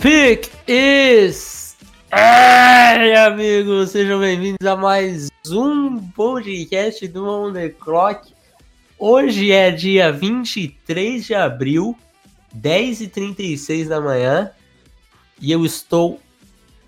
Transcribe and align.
pick 0.00 0.50
is. 0.66 1.76
Ai, 2.10 3.14
amigos, 3.16 3.90
sejam 3.90 4.18
bem-vindos 4.18 4.66
a 4.66 4.74
mais 4.74 5.28
um 5.50 5.98
podcast 6.12 7.06
do 7.06 7.28
On 7.28 7.52
The 7.52 7.68
Clock. 7.68 8.32
Hoje 8.98 9.52
é 9.52 9.70
dia 9.70 10.10
23 10.10 11.26
de 11.26 11.34
abril, 11.34 11.94
10h36 12.56 13.88
da 13.88 14.00
manhã, 14.00 14.50
e 15.38 15.52
eu 15.52 15.66
estou 15.66 16.18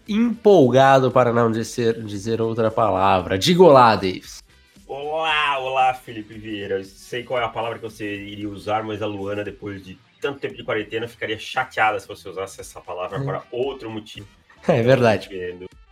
empolgado 0.08 1.10
para 1.10 1.34
não 1.34 1.52
dizer, 1.52 2.02
dizer 2.02 2.40
outra 2.40 2.70
palavra. 2.70 3.38
Diga 3.38 3.62
olá, 3.62 3.94
Davis. 3.94 4.42
Olá, 4.86 5.58
olá, 5.58 5.92
Felipe 5.92 6.34
Vieira. 6.34 6.78
Eu 6.78 6.84
sei 6.84 7.22
qual 7.22 7.40
é 7.40 7.44
a 7.44 7.48
palavra 7.48 7.78
que 7.78 7.84
você 7.84 8.10
iria 8.10 8.48
usar, 8.48 8.82
mas 8.82 9.02
a 9.02 9.06
Luana, 9.06 9.44
depois 9.44 9.84
de 9.84 9.98
tanto 10.22 10.38
tempo 10.38 10.54
de 10.54 10.62
quarentena, 10.62 11.08
ficaria 11.08 11.38
chateada 11.38 11.98
se 11.98 12.06
você 12.06 12.28
usasse 12.28 12.60
essa 12.60 12.80
palavra 12.80 13.18
é. 13.18 13.24
para 13.24 13.42
outro 13.50 13.90
motivo. 13.90 14.26
É 14.68 14.80
verdade. 14.80 15.28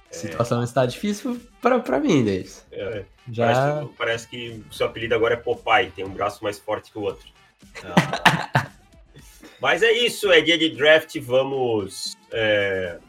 A 0.09 0.15
situação 0.15 0.61
é... 0.61 0.65
está 0.65 0.87
difícil 0.87 1.41
para 1.61 1.99
mim, 1.99 2.25
Davis. 2.25 2.65
É. 2.71 3.05
Já... 3.33 3.47
Parece 3.47 3.81
que, 3.89 3.97
parece, 3.97 4.29
que 4.29 4.65
o 4.71 4.73
seu 4.73 4.87
apelido 4.87 5.13
agora 5.13 5.35
é 5.35 5.37
Popeye, 5.37 5.91
tem 5.91 6.05
um 6.05 6.11
braço 6.11 6.45
mais 6.45 6.57
forte 6.61 6.93
que 6.93 6.97
o 6.97 7.03
outro. 7.03 7.27
Mas 9.61 9.83
é 9.83 9.91
isso, 9.91 10.31
é 10.31 10.41
dia 10.41 10.57
de 10.57 10.69
draft, 10.71 11.19
vamos. 11.19 12.17
É... 12.31 13.01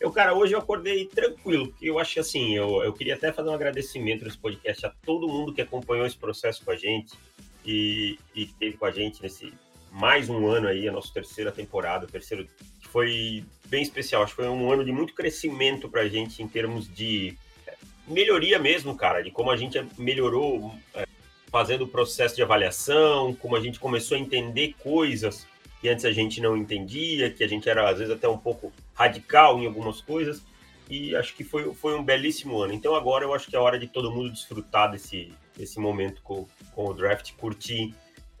Eu, 0.00 0.10
cara, 0.10 0.34
hoje 0.34 0.54
eu 0.54 0.58
acordei 0.58 1.04
tranquilo, 1.04 1.68
porque 1.68 1.88
eu 1.88 2.00
acho 2.00 2.14
que 2.14 2.20
assim, 2.20 2.56
eu, 2.56 2.82
eu 2.82 2.92
queria 2.92 3.14
até 3.14 3.32
fazer 3.32 3.48
um 3.48 3.54
agradecimento 3.54 4.24
nesse 4.24 4.38
podcast 4.38 4.86
a 4.86 4.92
todo 5.06 5.28
mundo 5.28 5.54
que 5.54 5.62
acompanhou 5.62 6.04
esse 6.04 6.16
processo 6.16 6.64
com 6.64 6.72
a 6.72 6.76
gente 6.76 7.16
e, 7.64 8.18
e 8.34 8.42
esteve 8.42 8.76
com 8.76 8.86
a 8.86 8.90
gente 8.90 9.22
nesse, 9.22 9.52
mais 9.90 10.28
um 10.28 10.46
ano 10.46 10.68
aí, 10.68 10.88
a 10.88 10.92
nossa 10.92 11.12
terceira 11.12 11.50
temporada, 11.50 12.06
terceiro 12.06 12.46
foi 12.90 13.44
bem 13.66 13.82
especial. 13.82 14.22
Acho 14.22 14.34
que 14.34 14.42
foi 14.42 14.48
um 14.48 14.70
ano 14.70 14.84
de 14.84 14.92
muito 14.92 15.14
crescimento 15.14 15.88
para 15.88 16.02
a 16.02 16.08
gente 16.08 16.42
em 16.42 16.48
termos 16.48 16.92
de 16.92 17.36
é, 17.66 17.74
melhoria 18.06 18.58
mesmo, 18.58 18.96
cara, 18.96 19.22
de 19.22 19.30
como 19.30 19.50
a 19.50 19.56
gente 19.56 19.84
melhorou 19.98 20.74
é, 20.94 21.06
fazendo 21.50 21.84
o 21.84 21.88
processo 21.88 22.36
de 22.36 22.42
avaliação, 22.42 23.34
como 23.34 23.56
a 23.56 23.60
gente 23.60 23.78
começou 23.80 24.16
a 24.16 24.20
entender 24.20 24.74
coisas 24.82 25.46
que 25.80 25.88
antes 25.88 26.04
a 26.04 26.12
gente 26.12 26.40
não 26.40 26.56
entendia, 26.56 27.30
que 27.30 27.42
a 27.42 27.48
gente 27.48 27.68
era 27.68 27.88
às 27.88 27.98
vezes 27.98 28.12
até 28.12 28.28
um 28.28 28.38
pouco 28.38 28.72
radical 28.94 29.58
em 29.58 29.66
algumas 29.66 30.00
coisas. 30.00 30.42
E 30.88 31.14
acho 31.14 31.34
que 31.34 31.44
foi, 31.44 31.72
foi 31.72 31.96
um 31.96 32.02
belíssimo 32.02 32.60
ano. 32.60 32.72
Então 32.72 32.94
agora 32.94 33.24
eu 33.24 33.32
acho 33.32 33.48
que 33.48 33.56
é 33.56 33.58
hora 33.58 33.78
de 33.78 33.86
todo 33.86 34.10
mundo 34.10 34.30
desfrutar 34.30 34.90
desse, 34.90 35.32
desse 35.56 35.78
momento 35.78 36.20
com, 36.22 36.46
com 36.74 36.86
o 36.86 36.94
draft, 36.94 37.32
curtir 37.34 37.94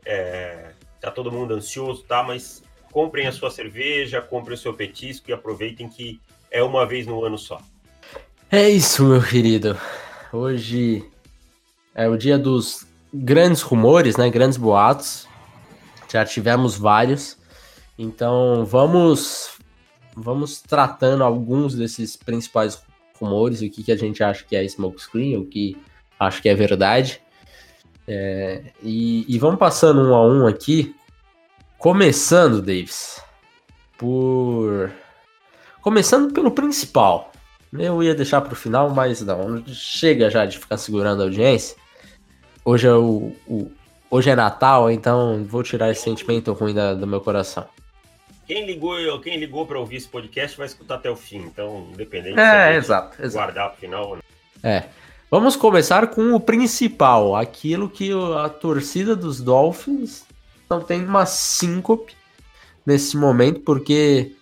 é, 0.04 0.72
tá 1.00 1.10
todo 1.10 1.32
mundo 1.32 1.54
ansioso, 1.54 2.02
tá? 2.02 2.22
Mas 2.22 2.62
comprem 2.92 3.26
a 3.26 3.32
sua 3.32 3.50
cerveja, 3.50 4.20
comprem 4.20 4.54
o 4.54 4.58
seu 4.58 4.74
petisco 4.74 5.30
e 5.30 5.32
aproveitem 5.32 5.88
que 5.88 6.20
é 6.50 6.62
uma 6.62 6.86
vez 6.86 7.06
no 7.06 7.24
ano 7.24 7.38
só. 7.38 7.60
É 8.50 8.68
isso, 8.68 9.04
meu 9.04 9.22
querido. 9.22 9.78
Hoje 10.32 11.08
é 11.94 12.08
o 12.08 12.16
dia 12.16 12.38
dos 12.38 12.86
grandes 13.12 13.62
rumores, 13.62 14.16
né? 14.16 14.28
Grandes 14.28 14.58
boatos. 14.58 15.28
Já 16.12 16.24
tivemos 16.24 16.76
vários. 16.76 17.38
Então 17.98 18.64
vamos 18.64 19.58
vamos 20.16 20.60
tratando 20.60 21.22
alguns 21.22 21.74
desses 21.74 22.16
principais 22.16 22.82
rumores, 23.20 23.60
o 23.60 23.70
que, 23.70 23.82
que 23.82 23.92
a 23.92 23.96
gente 23.96 24.22
acha 24.22 24.44
que 24.44 24.56
é 24.56 24.64
smokescreen, 24.64 25.36
o 25.36 25.46
que 25.46 25.76
acho 26.18 26.42
que 26.42 26.48
é 26.48 26.54
verdade. 26.54 27.20
É, 28.12 28.60
e, 28.82 29.24
e, 29.32 29.38
vamos 29.38 29.60
passando 29.60 30.00
um 30.02 30.12
a 30.16 30.26
um 30.26 30.44
aqui. 30.44 30.96
Começando, 31.78 32.60
Davis, 32.60 33.22
por. 33.96 34.90
Começando 35.80 36.32
pelo 36.32 36.50
principal. 36.50 37.30
Eu 37.72 38.02
ia 38.02 38.12
deixar 38.12 38.40
para 38.40 38.52
o 38.52 38.56
final, 38.56 38.90
mas 38.90 39.20
não. 39.20 39.64
Chega 39.68 40.28
já 40.28 40.44
de 40.44 40.58
ficar 40.58 40.76
segurando 40.76 41.20
a 41.20 41.26
audiência. 41.26 41.76
Hoje 42.64 42.88
é, 42.88 42.92
o, 42.92 43.32
o 43.46 43.70
hoje 44.10 44.28
é 44.28 44.34
Natal, 44.34 44.90
então 44.90 45.44
vou 45.44 45.62
tirar 45.62 45.88
esse 45.92 46.02
sentimento 46.02 46.52
ruim 46.52 46.74
da, 46.74 46.94
do 46.94 47.06
meu 47.06 47.20
coração. 47.20 47.64
Quem 48.44 48.66
ligou, 48.66 49.20
quem 49.20 49.38
ligou 49.38 49.64
para 49.64 49.78
ouvir 49.78 49.96
esse 49.96 50.08
podcast 50.08 50.58
vai 50.58 50.66
escutar 50.66 50.96
até 50.96 51.08
o 51.08 51.14
fim, 51.14 51.38
então 51.38 51.86
independente. 51.92 52.40
É, 52.40 52.74
exato, 52.74 53.22
exato. 53.22 53.44
Guardar 53.44 53.68
para 53.68 53.76
o 53.76 53.80
final. 53.80 54.18
É. 54.64 54.82
Vamos 55.30 55.54
começar 55.54 56.08
com 56.08 56.34
o 56.34 56.40
principal, 56.40 57.36
aquilo 57.36 57.88
que 57.88 58.10
a 58.36 58.48
torcida 58.48 59.14
dos 59.14 59.40
Dolphins 59.40 60.24
não 60.68 60.80
tem 60.80 61.04
uma 61.04 61.24
síncope 61.24 62.16
nesse 62.84 63.16
momento, 63.16 63.60
porque 63.60 64.34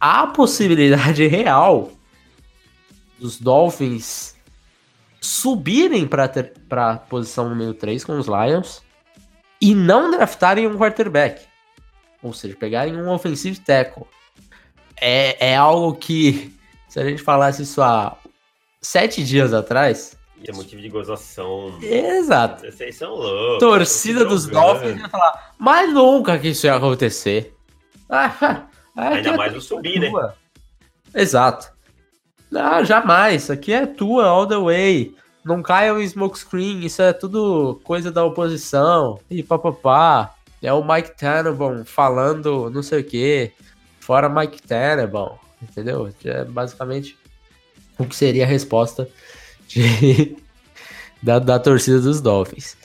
há 0.00 0.26
possibilidade 0.26 1.26
real 1.28 1.92
dos 3.18 3.38
Dolphins 3.38 4.34
subirem 5.20 6.06
para 6.06 6.24
a 6.70 6.96
posição 6.96 7.50
número 7.50 7.74
3 7.74 8.02
com 8.02 8.18
os 8.18 8.26
Lions 8.26 8.82
e 9.60 9.74
não 9.74 10.10
draftarem 10.10 10.66
um 10.66 10.78
quarterback. 10.78 11.44
Ou 12.22 12.32
seja, 12.32 12.56
pegarem 12.56 12.96
um 12.96 13.10
offensive 13.10 13.60
tackle. 13.60 14.06
É, 14.98 15.50
é 15.50 15.54
algo 15.56 15.94
que, 15.96 16.56
se 16.88 16.98
a 16.98 17.04
gente 17.04 17.22
falasse 17.22 17.62
isso 17.62 17.82
há 17.82 18.16
sete 18.80 19.22
dias 19.24 19.52
atrás. 19.52 20.16
é 20.46 20.52
motivo 20.52 20.80
de 20.82 20.88
gozação. 20.88 21.78
Exato. 21.82 22.64
Vocês 22.70 22.96
são 22.96 23.14
loucos. 23.14 23.58
Torcida 23.58 24.24
dos 24.24 24.46
Dolphins 24.46 25.00
ia 25.00 25.08
falar, 25.08 25.52
mas 25.58 25.92
nunca 25.92 26.38
que 26.38 26.48
isso 26.48 26.66
ia 26.66 26.74
acontecer. 26.74 27.54
Ah, 29.00 29.10
Ainda 29.10 29.36
mais 29.36 29.54
o 29.54 29.60
subir, 29.60 30.00
né? 30.00 30.10
Exato. 31.14 31.70
Não, 32.50 32.84
jamais. 32.84 33.44
Isso 33.44 33.52
aqui 33.52 33.72
é 33.72 33.86
tua, 33.86 34.26
all 34.26 34.44
the 34.44 34.56
way. 34.56 35.14
Não 35.44 35.62
caia 35.62 35.94
um 35.94 36.00
smokescreen, 36.00 36.84
isso 36.84 37.00
é 37.00 37.12
tudo 37.12 37.80
coisa 37.84 38.10
da 38.10 38.24
oposição. 38.24 39.20
E 39.30 39.40
papapá. 39.40 40.34
É 40.60 40.72
o 40.72 40.82
Mike 40.84 41.16
Tannenbaum 41.16 41.84
falando 41.84 42.68
não 42.70 42.82
sei 42.82 43.02
o 43.02 43.04
que. 43.04 43.52
Fora 44.00 44.28
Mike 44.28 44.60
Tannenbaum. 44.62 45.36
Entendeu? 45.62 46.12
É 46.24 46.44
basicamente 46.44 47.16
o 47.98 48.06
que 48.06 48.16
seria 48.16 48.44
a 48.44 48.46
resposta 48.46 49.08
de, 49.66 50.36
da, 51.22 51.38
da 51.38 51.58
torcida 51.58 52.00
dos 52.00 52.20
Dolphins. 52.20 52.76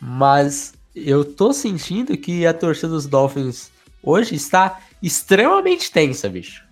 Mas 0.00 0.74
eu 0.94 1.24
tô 1.24 1.52
sentindo 1.52 2.16
que 2.16 2.46
a 2.46 2.54
torcida 2.54 2.88
dos 2.88 3.06
Dolphins 3.06 3.70
hoje 4.02 4.34
está 4.34 4.80
extremamente 5.02 5.90
tensa, 5.90 6.28
bicho. 6.28 6.64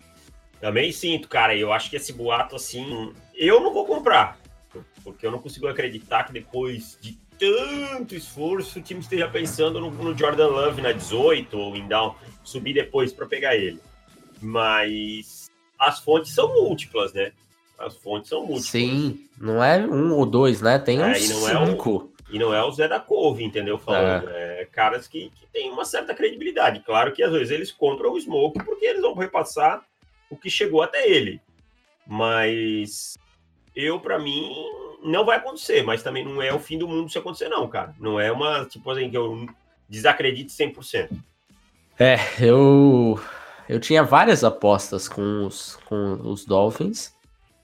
Também 0.61 0.91
sinto, 0.93 1.29
cara. 1.29 1.55
Eu 1.55 1.73
acho 1.73 1.91
que 1.91 1.97
esse 1.97 2.13
boato, 2.13 2.57
assim, 2.57 3.13
eu 3.35 3.61
não 3.61 3.73
vou 3.73 3.85
comprar. 3.85 4.39
Porque 5.03 5.27
eu 5.27 5.31
não 5.31 5.39
consigo 5.39 5.69
acreditar 5.69 6.25
que 6.25 6.33
depois 6.33 6.97
de 7.01 7.19
tanto 7.39 8.15
esforço 8.15 8.79
o 8.79 8.83
time 8.83 9.01
esteja 9.01 9.29
pensando 9.29 9.81
no, 9.81 9.91
no 9.91 10.17
Jordan 10.17 10.47
Love 10.47 10.81
na 10.81 10.93
18 10.93 11.59
ou 11.59 11.77
em 11.77 11.87
down, 11.87 12.15
subir 12.43 12.73
depois 12.73 13.13
para 13.13 13.27
pegar 13.27 13.55
ele. 13.55 13.81
Mas 14.41 15.44
as 15.79 16.01
fontes 16.01 16.33
são 16.35 16.49
múltiplas, 16.55 17.13
né? 17.13 17.33
As 17.79 17.97
fontes 17.97 18.29
são 18.29 18.41
múltiplas. 18.41 18.67
Sim, 18.67 19.27
não 19.39 19.63
é 19.63 19.79
um 19.79 20.13
ou 20.15 20.25
dois, 20.25 20.61
né? 20.61 20.79
Tem 20.79 21.01
é, 21.01 21.07
uns 21.07 21.29
e 21.29 21.33
é 21.33 21.67
cinco. 21.67 22.11
É 22.11 22.15
e 22.35 22.39
não 22.39 22.55
é 22.55 22.65
o 22.65 22.73
Zé 22.73 22.89
da 22.89 22.99
Couve, 22.99 23.45
entendeu? 23.45 23.79
Falando. 23.79 24.29
É, 24.31 24.63
é 24.63 24.65
caras 24.65 25.07
que, 25.07 25.31
que 25.31 25.47
têm 25.53 25.71
uma 25.71 25.85
certa 25.85 26.15
credibilidade. 26.15 26.81
Claro 26.81 27.13
que 27.13 27.23
às 27.23 27.33
vezes 27.33 27.51
eles 27.51 27.71
compram 27.71 28.13
o 28.13 28.21
Smoke 28.21 28.65
porque 28.65 28.87
eles 28.87 29.03
vão 29.03 29.15
repassar 29.15 29.85
o 30.31 30.37
que 30.37 30.51
chegou 30.51 30.83
até 30.83 31.09
ele. 31.09 31.41
Mas 32.07 33.17
eu, 33.75 34.01
para 34.01 34.19
mim, 34.19 34.53
não 35.03 35.25
vai 35.25 35.37
acontecer, 35.37 35.83
mas 35.83 36.03
também 36.03 36.25
não 36.25 36.41
é 36.41 36.53
o 36.53 36.59
fim 36.59 36.79
do 36.79 36.89
mundo 36.89 37.11
se 37.11 37.19
acontecer, 37.19 37.49
não, 37.49 37.69
cara. 37.69 37.95
Não 38.01 38.19
é 38.19 38.33
uma, 38.33 38.65
tipo 38.65 38.91
assim, 38.91 39.11
que 39.11 39.17
eu 39.17 39.47
desacredite 39.89 40.53
100%. 40.53 41.11
É, 41.99 42.17
eu 42.41 43.21
eu 43.69 43.81
tinha 43.81 44.03
várias 44.03 44.45
apostas 44.45 45.09
com 45.09 45.47
os, 45.47 45.77
com 45.87 46.21
os 46.25 46.45
Dolphins. 46.45 47.13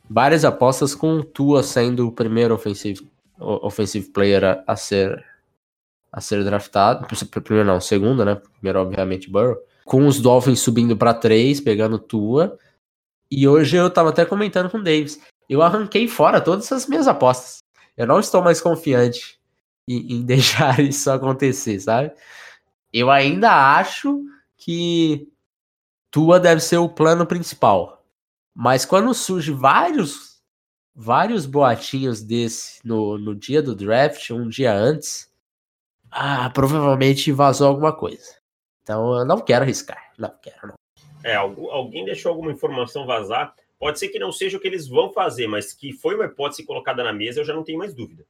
Várias 0.08 0.44
apostas 0.44 0.94
com 0.94 1.18
o 1.18 1.24
Tua 1.24 1.62
sendo 1.62 2.08
o 2.08 2.12
primeiro 2.12 2.54
offensive, 2.54 3.08
offensive 3.38 4.08
player 4.08 4.44
a, 4.44 4.64
a 4.66 4.76
ser 4.76 5.24
a 6.12 6.20
ser 6.20 6.44
draftado. 6.44 7.06
Primeiro 7.42 7.68
não, 7.68 7.80
segundo, 7.80 8.24
né? 8.24 8.40
Primeiro, 8.54 8.80
obviamente, 8.80 9.30
Burrow. 9.30 9.56
Com 9.84 10.06
os 10.06 10.20
Dolphins 10.20 10.60
subindo 10.60 10.96
para 10.96 11.14
três, 11.14 11.60
pegando 11.60 11.98
Tua. 11.98 12.58
E 13.30 13.46
hoje 13.46 13.76
eu 13.76 13.88
tava 13.88 14.08
até 14.08 14.24
comentando 14.24 14.68
com 14.68 14.78
o 14.78 14.82
Davis. 14.82 15.20
Eu 15.48 15.62
arranquei 15.62 16.08
fora 16.08 16.40
todas 16.40 16.70
as 16.72 16.86
minhas 16.86 17.06
apostas. 17.06 17.58
Eu 17.96 18.06
não 18.06 18.18
estou 18.18 18.42
mais 18.42 18.60
confiante 18.60 19.38
em, 19.86 20.14
em 20.14 20.22
deixar 20.26 20.80
isso 20.80 21.10
acontecer, 21.10 21.78
sabe? 21.78 22.12
Eu 22.92 23.10
ainda 23.10 23.78
acho 23.78 24.20
que 24.56 25.28
Tua 26.10 26.40
deve 26.40 26.60
ser 26.60 26.78
o 26.78 26.88
plano 26.88 27.26
principal. 27.26 28.04
Mas 28.54 28.84
quando 28.84 29.14
surge 29.14 29.52
vários 29.52 30.30
vários 30.94 31.46
boatinhos 31.46 32.20
desse 32.20 32.86
no, 32.86 33.16
no 33.16 33.34
dia 33.34 33.62
do 33.62 33.74
draft, 33.74 34.30
um 34.30 34.48
dia 34.48 34.74
antes, 34.74 35.32
ah, 36.10 36.50
provavelmente 36.50 37.32
vazou 37.32 37.68
alguma 37.68 37.96
coisa. 37.96 38.36
Então 38.82 39.18
eu 39.18 39.24
não 39.24 39.40
quero 39.40 39.64
arriscar. 39.64 40.12
Não 40.18 40.30
quero, 40.42 40.68
não. 40.68 40.74
É, 41.22 41.36
alguém 41.36 42.04
deixou 42.04 42.30
alguma 42.30 42.52
informação 42.52 43.06
vazar. 43.06 43.54
Pode 43.78 43.98
ser 43.98 44.08
que 44.08 44.18
não 44.18 44.32
seja 44.32 44.58
o 44.58 44.60
que 44.60 44.68
eles 44.68 44.88
vão 44.88 45.10
fazer, 45.12 45.46
mas 45.46 45.72
que 45.72 45.92
foi 45.92 46.14
uma 46.14 46.26
hipótese 46.26 46.66
colocada 46.66 47.02
na 47.02 47.12
mesa, 47.12 47.40
eu 47.40 47.44
já 47.44 47.54
não 47.54 47.64
tenho 47.64 47.78
mais 47.78 47.94
dúvida. 47.94 48.26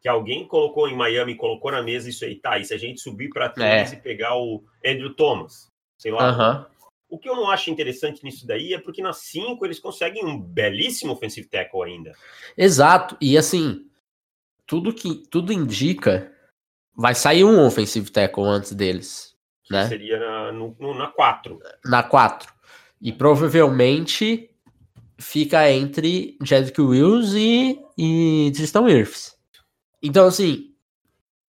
Que 0.00 0.08
alguém 0.08 0.46
colocou 0.46 0.88
em 0.88 0.96
Miami, 0.96 1.34
colocou 1.36 1.72
na 1.72 1.82
mesa 1.82 2.08
isso 2.08 2.24
aí, 2.24 2.36
tá? 2.36 2.58
E 2.58 2.64
se 2.64 2.74
a 2.74 2.78
gente 2.78 3.00
subir 3.00 3.30
para 3.30 3.48
trás 3.48 3.92
é. 3.92 3.96
e 3.96 4.00
pegar 4.00 4.36
o 4.36 4.62
Andrew 4.84 5.14
Thomas, 5.14 5.68
sei 5.98 6.12
lá. 6.12 6.68
O 7.12 7.18
que 7.18 7.28
eu 7.28 7.36
não 7.36 7.50
acho 7.50 7.70
interessante 7.70 8.24
nisso 8.24 8.46
daí 8.46 8.72
é 8.72 8.78
porque 8.78 9.02
nas 9.02 9.18
5 9.18 9.62
eles 9.66 9.78
conseguem 9.78 10.24
um 10.24 10.40
belíssimo 10.40 11.12
offensive 11.12 11.46
tackle 11.46 11.82
ainda. 11.82 12.14
Exato. 12.56 13.18
E 13.20 13.36
assim, 13.36 13.84
tudo 14.66 14.94
que 14.94 15.16
tudo 15.30 15.52
indica 15.52 16.32
vai 16.96 17.14
sair 17.14 17.44
um 17.44 17.62
offensive 17.66 18.10
tackle 18.10 18.44
antes 18.44 18.72
deles. 18.72 19.36
Que 19.62 19.74
né? 19.74 19.88
seria 19.88 20.18
na, 20.18 20.52
no, 20.52 20.74
na 20.94 21.08
4. 21.08 21.58
Na 21.84 22.02
4. 22.02 22.50
E 22.98 23.12
provavelmente 23.12 24.48
fica 25.18 25.70
entre 25.70 26.38
Jedrick 26.42 26.80
Wills 26.80 27.34
e, 27.36 27.78
e 27.98 28.50
Tristan 28.52 28.84
Wirfs. 28.84 29.36
Então, 30.02 30.28
assim, 30.28 30.71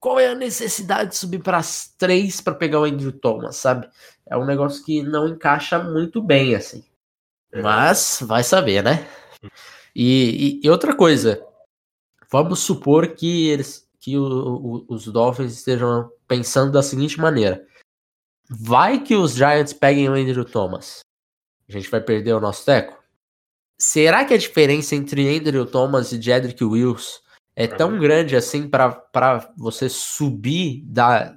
qual 0.04 0.20
é 0.20 0.28
a 0.28 0.36
necessidade 0.36 1.12
de 1.12 1.16
subir 1.16 1.42
para 1.42 1.60
as 1.60 1.88
três 1.98 2.42
para 2.42 2.54
pegar 2.54 2.82
o 2.82 2.84
Andrew 2.84 3.14
Thomas, 3.14 3.56
sabe? 3.56 3.88
É 4.26 4.36
um 4.36 4.46
negócio 4.46 4.84
que 4.84 5.02
não 5.02 5.30
encaixa 5.30 5.80
muito 5.80 6.22
bem, 6.22 6.54
assim. 6.56 6.84
Mas 7.56 8.20
vai 8.22 8.44
saber, 8.44 8.84
né? 8.84 9.08
E, 9.96 10.60
e, 10.62 10.68
e 10.68 10.70
outra 10.70 10.94
coisa, 10.94 11.42
vamos 12.30 12.60
supor 12.60 13.16
que 13.16 13.48
eles 13.48 13.88
que 13.98 14.18
o, 14.18 14.26
o, 14.26 14.86
os 14.90 15.08
Dolphins 15.08 15.54
estejam 15.54 16.12
pensando 16.28 16.74
da 16.74 16.84
seguinte 16.84 17.18
maneira: 17.18 17.66
vai 18.50 19.02
que 19.02 19.16
os 19.16 19.36
Giants 19.36 19.72
peguem 19.72 20.10
o 20.10 20.16
Andrew 20.16 20.44
Thomas, 20.44 21.00
a 21.70 21.72
gente 21.72 21.90
vai 21.90 22.02
perder 22.02 22.34
o 22.34 22.42
nosso 22.42 22.66
teco? 22.66 23.02
Será 23.80 24.26
que 24.26 24.34
a 24.34 24.38
diferença 24.38 24.96
entre 24.96 25.34
Andrew 25.34 25.66
Thomas 25.66 26.12
e 26.12 26.22
Jedrick 26.22 26.62
Wills 26.62 27.24
é 27.56 27.68
tão 27.68 28.00
grande 28.00 28.36
assim 28.36 28.68
para 28.68 29.52
você 29.56 29.88
subir 29.88 30.82
da 30.86 31.36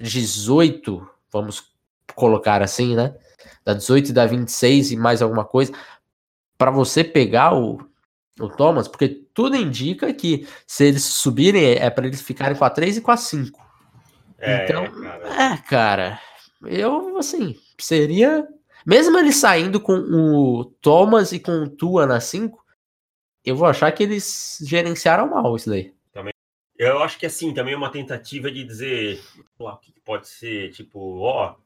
18, 0.00 1.06
vamos 1.30 1.72
colocar 2.14 2.62
assim, 2.62 2.96
né? 2.96 3.14
Da 3.64 3.74
18 3.74 4.10
e 4.10 4.12
da 4.12 4.26
26 4.26 4.92
e 4.92 4.96
mais 4.96 5.22
alguma 5.22 5.44
coisa, 5.44 5.72
para 6.56 6.70
você 6.70 7.04
pegar 7.04 7.54
o, 7.54 7.80
o 8.40 8.48
Thomas, 8.48 8.88
porque 8.88 9.08
tudo 9.34 9.56
indica 9.56 10.12
que 10.12 10.46
se 10.66 10.84
eles 10.84 11.04
subirem 11.04 11.74
é 11.74 11.90
para 11.90 12.06
eles 12.06 12.22
ficarem 12.22 12.56
com 12.56 12.64
a 12.64 12.70
3 12.70 12.98
e 12.98 13.00
com 13.00 13.10
a 13.10 13.16
5. 13.16 13.60
É, 14.38 14.64
então, 14.64 14.90
cara. 14.90 15.42
é, 15.42 15.56
cara, 15.58 16.20
eu 16.64 17.16
assim, 17.18 17.56
seria. 17.78 18.46
Mesmo 18.84 19.16
ele 19.16 19.32
saindo 19.32 19.80
com 19.80 19.94
o 19.94 20.64
Thomas 20.64 21.30
e 21.30 21.38
com 21.38 21.52
o 21.52 21.68
Tua 21.68 22.04
na 22.04 22.18
5, 22.18 22.61
eu 23.44 23.56
vou 23.56 23.66
achar 23.66 23.90
que 23.92 24.02
eles 24.02 24.58
gerenciaram 24.62 25.28
mal 25.28 25.54
isso 25.56 25.68
daí. 25.68 25.94
Também. 26.12 26.32
Eu 26.78 27.02
acho 27.02 27.18
que 27.18 27.26
assim, 27.26 27.52
também 27.52 27.74
é 27.74 27.76
uma 27.76 27.90
tentativa 27.90 28.50
de 28.50 28.64
dizer 28.64 29.20
o 29.58 29.76
que 29.76 29.92
pode 30.04 30.28
ser, 30.28 30.70
tipo, 30.72 31.20
ó, 31.20 31.56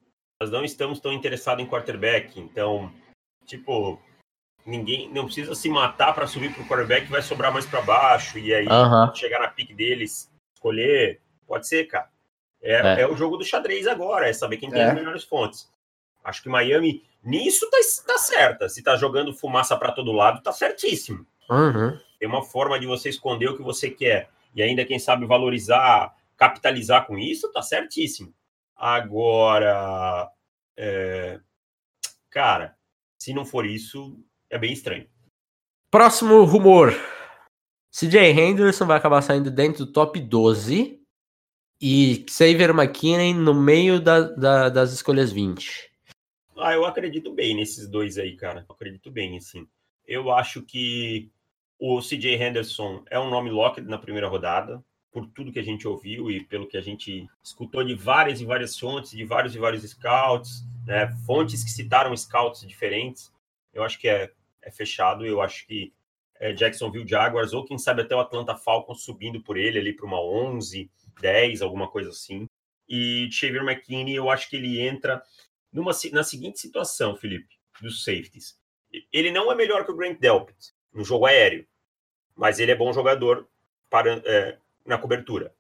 nós 0.41 0.51
não 0.51 0.65
estamos 0.65 1.01
tão 1.01 1.13
interessados 1.13 1.65
em 1.65 1.69
quarterback, 1.69 2.39
então, 2.39 2.93
tipo, 3.47 4.01
ninguém 4.65 5.11
não 5.11 5.25
precisa 5.25 5.55
se 5.55 5.69
matar 5.69 6.13
para 6.15 6.27
subir 6.27 6.53
para 6.53 6.63
o 6.63 6.67
quarterback, 6.67 7.11
vai 7.11 7.23
sobrar 7.23 7.53
mais 7.53 7.65
para 7.65 7.81
baixo 7.81 8.39
e 8.39 8.53
aí 8.53 8.67
chegar 9.15 9.41
na 9.41 9.49
pique 9.49 9.73
deles, 9.73 10.31
escolher, 10.55 11.21
pode 11.47 11.67
ser, 11.67 11.87
cara. 11.87 12.11
É, 12.61 12.75
é. 12.75 13.01
é, 13.03 13.07
o 13.07 13.17
jogo 13.17 13.37
do 13.37 13.45
xadrez 13.45 13.87
agora, 13.87 14.29
é 14.29 14.33
saber 14.33 14.57
quem 14.57 14.71
tem 14.71 14.81
é. 14.81 14.87
as 14.87 14.95
melhores 14.95 15.25
fontes. 15.25 15.71
Acho 16.25 16.43
que 16.43 16.49
Miami 16.49 17.05
nisso 17.23 17.69
tá, 17.71 17.79
tá 18.07 18.19
certa. 18.19 18.69
Se 18.69 18.83
tá 18.83 18.97
jogando 18.97 19.33
fumaça 19.33 19.77
para 19.77 19.93
todo 19.93 20.13
lado, 20.13 20.43
tá 20.43 20.53
certíssimo. 20.53 21.25
Uhum. 21.51 21.99
Tem 22.19 22.29
uma 22.29 22.43
forma 22.43 22.79
de 22.79 22.87
você 22.87 23.09
esconder 23.09 23.49
o 23.49 23.57
que 23.57 23.63
você 23.63 23.91
quer 23.91 24.31
e 24.55 24.63
ainda, 24.63 24.85
quem 24.87 24.99
sabe, 24.99 25.27
valorizar, 25.27 26.15
capitalizar 26.37 27.07
com 27.07 27.19
isso, 27.19 27.53
tá 27.53 27.61
certíssimo. 27.61 28.35
Agora, 28.75 30.31
é... 30.77 31.39
cara, 32.31 32.75
se 33.19 33.35
não 33.35 33.45
for 33.45 33.67
isso, 33.67 34.19
é 34.49 34.59
bem 34.59 34.73
estranho. 34.73 35.07
Próximo 35.91 36.43
rumor. 36.45 36.95
CJ 37.91 38.31
Henderson 38.31 38.87
vai 38.87 38.97
acabar 38.97 39.23
saindo 39.23 39.51
dentro 39.51 39.87
do 39.87 39.93
top 39.93 40.21
12 40.21 41.01
e 41.81 42.25
Xavier 42.29 42.71
McKinney 42.71 43.35
no 43.35 43.55
meio 43.55 44.01
da, 44.01 44.21
da, 44.21 44.69
das 44.69 44.93
escolhas 44.93 45.31
20. 45.31 45.91
Ah, 46.59 46.73
eu 46.73 46.87
acredito 46.87 47.33
bem 47.33 47.55
nesses 47.55 47.87
dois 47.87 48.17
aí, 48.17 48.35
cara. 48.37 48.65
Eu 48.67 48.75
acredito 48.75 49.11
bem, 49.11 49.37
assim. 49.37 49.67
Eu 50.07 50.31
acho 50.31 50.63
que 50.63 51.31
o 51.79 52.01
CJ 52.01 52.35
Henderson 52.35 53.05
é 53.11 53.19
um 53.19 53.31
nome 53.31 53.51
locked 53.51 53.87
na 53.87 53.99
primeira 53.99 54.29
rodada, 54.29 54.83
por 55.11 55.27
tudo 55.29 55.53
que 55.53 55.59
a 55.59 55.65
gente 55.65 55.89
ouviu 55.89 56.31
e 56.31 56.45
pelo 56.45 56.67
que 56.67 56.77
a 56.77 56.81
gente 56.81 57.27
escutou 57.43 57.83
de 57.83 57.95
várias 57.95 58.41
e 58.41 58.45
várias 58.45 58.79
fontes, 58.79 59.13
de 59.13 59.25
vários 59.25 59.55
e 59.55 59.59
vários 59.59 59.83
scouts, 59.83 60.63
né? 60.87 61.09
fontes 61.25 61.65
que 61.65 61.71
citaram 61.71 62.15
scouts 62.15 62.67
diferentes. 62.67 63.33
Eu 63.73 63.83
acho 63.83 63.99
que 63.99 64.09
é, 64.09 64.31
é 64.63 64.71
fechado. 64.71 65.25
Eu 65.25 65.41
acho 65.41 65.67
que 65.67 65.93
é 66.39 66.53
Jacksonville 66.53 67.09
Jaguars, 67.09 67.55
ou 67.55 67.65
quem 67.65 67.79
sabe 67.79 68.03
até 68.03 68.15
o 68.15 68.21
Atlanta 68.21 68.55
Falcons 68.57 69.05
subindo 69.05 69.43
por 69.43 69.57
ele 69.57 69.79
ali 69.79 69.95
para 69.95 70.05
uma 70.05 70.21
11, 70.21 70.91
10, 71.21 71.63
alguma 71.63 71.89
coisa 71.89 72.11
assim. 72.11 72.47
E 72.87 73.27
Xavier 73.33 73.63
McKinney, 73.63 74.15
eu 74.15 74.29
acho 74.29 74.51
que 74.51 74.57
ele 74.57 74.81
entra 74.81 75.23
numa, 75.73 75.93
na 76.13 76.23
seguinte 76.23 76.61
situação, 76.61 77.17
Felipe, 77.17 77.57
dos 77.81 78.05
safeties. 78.05 78.59
Ele 79.11 79.31
não 79.31 79.51
é 79.51 79.55
melhor 79.55 79.85
que 79.87 79.93
o 79.93 79.97
Grant 79.97 80.19
Delpit 80.19 80.76
no 80.97 81.05
jogo 81.05 81.27
aéreo, 81.27 81.67
mas 82.35 82.59
ele 82.59 82.73
é 82.73 82.75
bom 82.75 82.93
jogador 82.93 83.47
para, 83.91 84.21
é, 84.25 84.59
na 84.85 84.99
cobertura. 84.99 85.55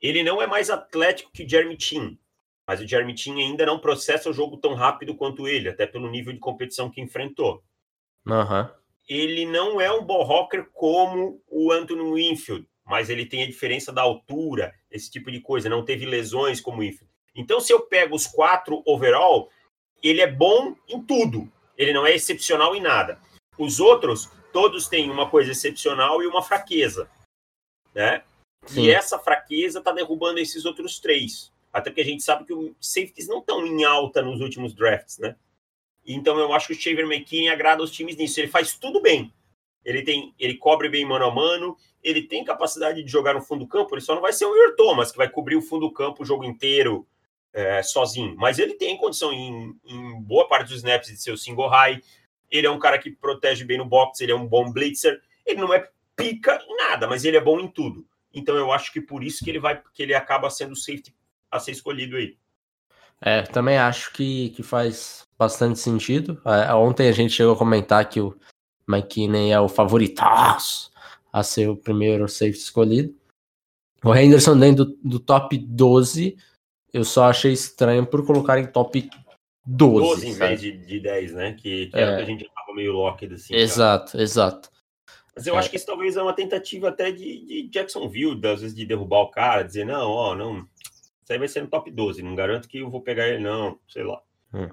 Ele 0.00 0.22
não 0.22 0.42
é 0.42 0.46
mais 0.46 0.68
atlético 0.68 1.30
que 1.32 1.48
Jeremy 1.48 1.80
Chin, 1.80 2.18
mas 2.66 2.80
o 2.80 2.86
Jeremy 2.86 3.16
Chin 3.16 3.40
ainda 3.40 3.64
não 3.64 3.78
processa 3.78 4.28
o 4.28 4.32
jogo 4.32 4.56
tão 4.56 4.74
rápido 4.74 5.14
quanto 5.14 5.46
ele, 5.48 5.68
até 5.68 5.86
pelo 5.86 6.10
nível 6.10 6.32
de 6.32 6.38
competição 6.38 6.90
que 6.90 7.00
enfrentou. 7.00 7.62
Uhum. 8.26 8.68
Ele 9.08 9.46
não 9.46 9.80
é 9.80 9.90
um 9.90 10.04
ball 10.04 10.24
rocker 10.24 10.68
como 10.72 11.40
o 11.46 11.70
Anthony 11.70 12.12
Winfield, 12.12 12.66
mas 12.84 13.08
ele 13.08 13.24
tem 13.24 13.42
a 13.42 13.46
diferença 13.46 13.92
da 13.92 14.02
altura, 14.02 14.74
esse 14.90 15.10
tipo 15.10 15.30
de 15.30 15.40
coisa, 15.40 15.68
não 15.68 15.84
teve 15.84 16.04
lesões 16.04 16.60
como 16.60 16.78
o 16.78 16.80
Winfield. 16.80 17.12
Então, 17.34 17.60
se 17.60 17.72
eu 17.72 17.80
pego 17.80 18.16
os 18.16 18.26
quatro 18.26 18.82
overall, 18.84 19.48
ele 20.02 20.20
é 20.20 20.30
bom 20.30 20.74
em 20.88 21.00
tudo. 21.02 21.50
Ele 21.76 21.92
não 21.92 22.06
é 22.06 22.14
excepcional 22.14 22.74
em 22.74 22.80
nada. 22.80 23.20
Os 23.58 23.78
outros, 23.78 24.30
todos 24.56 24.88
têm 24.88 25.10
uma 25.10 25.28
coisa 25.28 25.52
excepcional 25.52 26.22
e 26.22 26.26
uma 26.26 26.42
fraqueza, 26.42 27.10
né? 27.94 28.22
Sim. 28.64 28.84
E 28.84 28.90
essa 28.90 29.18
fraqueza 29.18 29.80
está 29.80 29.92
derrubando 29.92 30.38
esses 30.38 30.64
outros 30.64 30.98
três. 30.98 31.52
Até 31.70 31.90
porque 31.90 32.00
a 32.00 32.04
gente 32.04 32.22
sabe 32.22 32.46
que 32.46 32.54
os 32.54 32.72
safeties 32.80 33.28
não 33.28 33.40
estão 33.40 33.66
em 33.66 33.84
alta 33.84 34.22
nos 34.22 34.40
últimos 34.40 34.72
drafts, 34.72 35.18
né? 35.18 35.36
Então 36.06 36.38
eu 36.38 36.54
acho 36.54 36.68
que 36.68 36.72
o 36.72 36.80
Shaver 36.80 37.04
McKinney 37.04 37.50
agrada 37.50 37.82
os 37.82 37.90
times 37.90 38.16
nisso. 38.16 38.40
Ele 38.40 38.48
faz 38.48 38.78
tudo 38.78 38.98
bem. 39.02 39.30
Ele 39.84 40.02
tem, 40.02 40.34
ele 40.38 40.54
cobre 40.54 40.88
bem 40.88 41.04
mano 41.04 41.26
a 41.26 41.30
mano, 41.30 41.76
ele 42.02 42.22
tem 42.22 42.42
capacidade 42.42 43.02
de 43.02 43.12
jogar 43.12 43.34
no 43.34 43.42
fundo 43.42 43.66
do 43.66 43.68
campo, 43.68 43.94
ele 43.94 44.00
só 44.00 44.14
não 44.14 44.22
vai 44.22 44.32
ser 44.32 44.46
o 44.46 44.56
Ear 44.56 44.74
Thomas, 44.74 45.12
que 45.12 45.18
vai 45.18 45.28
cobrir 45.28 45.56
o 45.56 45.62
fundo 45.62 45.86
do 45.86 45.92
campo 45.92 46.22
o 46.22 46.26
jogo 46.26 46.44
inteiro 46.44 47.06
é, 47.52 47.82
sozinho. 47.82 48.34
Mas 48.38 48.58
ele 48.58 48.72
tem 48.72 48.96
condição 48.96 49.34
em, 49.34 49.78
em, 49.84 50.20
boa 50.22 50.48
parte 50.48 50.68
dos 50.68 50.78
snaps 50.78 51.08
de 51.08 51.18
ser 51.18 51.32
o 51.32 51.36
single 51.36 51.68
high. 51.68 52.02
Ele 52.50 52.66
é 52.66 52.70
um 52.70 52.78
cara 52.78 52.98
que 52.98 53.10
protege 53.10 53.64
bem 53.64 53.78
no 53.78 53.84
box, 53.84 54.20
ele 54.20 54.32
é 54.32 54.36
um 54.36 54.46
bom 54.46 54.70
blitzer. 54.72 55.20
Ele 55.44 55.60
não 55.60 55.72
é 55.72 55.88
pica 56.14 56.60
em 56.66 56.76
nada, 56.76 57.06
mas 57.06 57.24
ele 57.24 57.36
é 57.36 57.40
bom 57.40 57.60
em 57.60 57.68
tudo. 57.68 58.06
Então 58.32 58.56
eu 58.56 58.72
acho 58.72 58.92
que 58.92 59.00
por 59.00 59.24
isso 59.24 59.44
que 59.44 59.50
ele 59.50 59.58
vai, 59.58 59.80
que 59.94 60.02
ele 60.02 60.14
acaba 60.14 60.50
sendo 60.50 60.72
o 60.72 60.76
safety 60.76 61.14
a 61.50 61.58
ser 61.58 61.72
escolhido 61.72 62.16
aí. 62.16 62.36
É, 63.20 63.42
também 63.42 63.78
acho 63.78 64.12
que, 64.12 64.50
que 64.50 64.62
faz 64.62 65.26
bastante 65.38 65.78
sentido. 65.78 66.40
É, 66.44 66.72
ontem 66.74 67.08
a 67.08 67.12
gente 67.12 67.32
chegou 67.32 67.54
a 67.54 67.58
comentar 67.58 68.08
que 68.08 68.20
o 68.20 68.36
McKinney 68.88 69.52
é 69.52 69.60
o 69.60 69.68
favoritaço 69.68 70.90
a 71.32 71.42
ser 71.42 71.68
o 71.68 71.76
primeiro 71.76 72.28
safety 72.28 72.58
escolhido. 72.58 73.14
O 74.04 74.14
Henderson 74.14 74.58
dentro 74.58 74.84
do, 74.84 74.98
do 75.02 75.20
top 75.20 75.56
12, 75.56 76.36
eu 76.92 77.04
só 77.04 77.24
achei 77.24 77.52
estranho 77.52 78.06
por 78.06 78.24
colocar 78.24 78.58
em 78.58 78.66
top 78.66 79.08
12. 79.66 80.06
12 80.06 80.28
em 80.28 80.34
vez 80.34 80.60
de, 80.60 80.72
de 80.76 81.00
10, 81.00 81.32
né? 81.32 81.52
Que, 81.52 81.86
que 81.86 81.98
é. 81.98 82.12
o 82.12 82.16
que 82.16 82.22
a 82.22 82.26
gente 82.26 82.44
estava 82.44 82.74
meio 82.74 82.92
Locked, 82.92 83.34
assim. 83.34 83.54
Exato, 83.54 84.12
cara. 84.12 84.24
exato. 84.24 84.70
Mas 85.34 85.46
eu 85.46 85.54
é. 85.54 85.58
acho 85.58 85.68
que 85.68 85.76
isso 85.76 85.86
talvez 85.86 86.16
é 86.16 86.22
uma 86.22 86.32
tentativa 86.32 86.88
até 86.88 87.10
de, 87.10 87.44
de 87.44 87.68
Jacksonville, 87.68 88.40
às 88.46 88.62
vezes, 88.62 88.74
de 88.74 88.86
derrubar 88.86 89.20
o 89.20 89.30
cara, 89.30 89.62
dizer, 89.62 89.84
não, 89.84 90.10
ó, 90.10 90.34
não, 90.34 90.66
isso 91.26 91.32
aí 91.32 91.38
vai 91.38 91.48
ser 91.48 91.60
no 91.60 91.68
top 91.68 91.90
12, 91.90 92.22
não 92.22 92.34
garanto 92.34 92.68
que 92.68 92.78
eu 92.78 92.88
vou 92.88 93.02
pegar 93.02 93.28
ele, 93.28 93.42
não, 93.42 93.78
sei 93.88 94.04
lá. 94.04 94.20
Hum. 94.54 94.68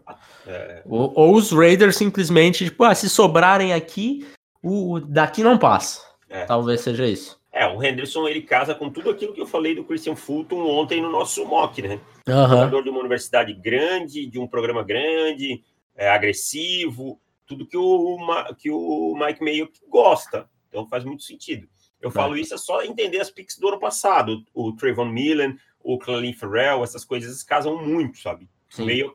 É... 0.48 0.84
Ou, 0.86 1.12
ou, 1.16 1.36
os 1.36 1.52
Raiders 1.52 1.98
simplesmente, 1.98 2.66
tipo, 2.66 2.84
ah, 2.84 2.96
se 2.96 3.10
sobrarem 3.10 3.74
aqui, 3.74 4.26
o, 4.62 5.00
daqui 5.00 5.44
não 5.44 5.58
passa. 5.58 6.02
É. 6.30 6.46
Talvez 6.46 6.82
seja 6.82 7.06
isso. 7.06 7.42
É, 7.63 7.67
o 7.67 7.82
Henderson 7.82 8.27
ele 8.27 8.41
casa 8.41 8.75
com 8.75 8.89
tudo 8.89 9.10
aquilo 9.10 9.34
que 9.34 9.39
eu 9.39 9.48
falei 9.48 9.74
do 9.74 9.86
Christian 9.86 10.15
Fulton 10.15 10.67
ontem 10.67 11.01
no 11.01 11.10
nosso 11.10 11.46
mock, 11.46 11.82
né? 11.82 12.00
Uhum. 12.27 12.50
Jogador 12.50 12.84
de 12.84 12.89
uma 12.89 13.00
universidade 13.00 13.53
grande, 13.53 14.25
de 14.25 14.38
um 14.38 14.48
programa 14.48 14.84
grande, 14.84 15.63
é, 15.96 16.10
agressivo, 16.10 17.20
tudo 17.46 17.65
que 17.65 17.77
o, 17.77 18.17
que 18.58 18.70
o 18.70 19.15
Mike 19.15 19.41
Mayo 19.41 19.70
gosta. 19.88 20.50
Então 20.67 20.88
faz 20.88 21.05
muito 21.05 21.24
sentido. 21.24 21.67
Eu 22.01 22.12
tá. 22.12 22.22
falo 22.22 22.36
isso 22.36 22.53
é 22.53 22.58
só 22.58 22.84
entender 22.84 23.22
as 23.22 23.32
picks 23.32 23.58
do 23.58 23.70
ano 23.70 23.79
passado. 23.79 24.43
O 24.53 24.74
Trayvon 24.74 25.05
Millen, 25.05 25.58
o 25.82 25.98
Clelin 25.98 26.34
Ferrell, 26.34 26.84
essas 26.84 27.05
coisas 27.05 27.43
casam 27.43 27.82
muito, 27.82 28.17
sabe? 28.20 28.50
O 28.77 28.86
Mayo, 28.86 29.13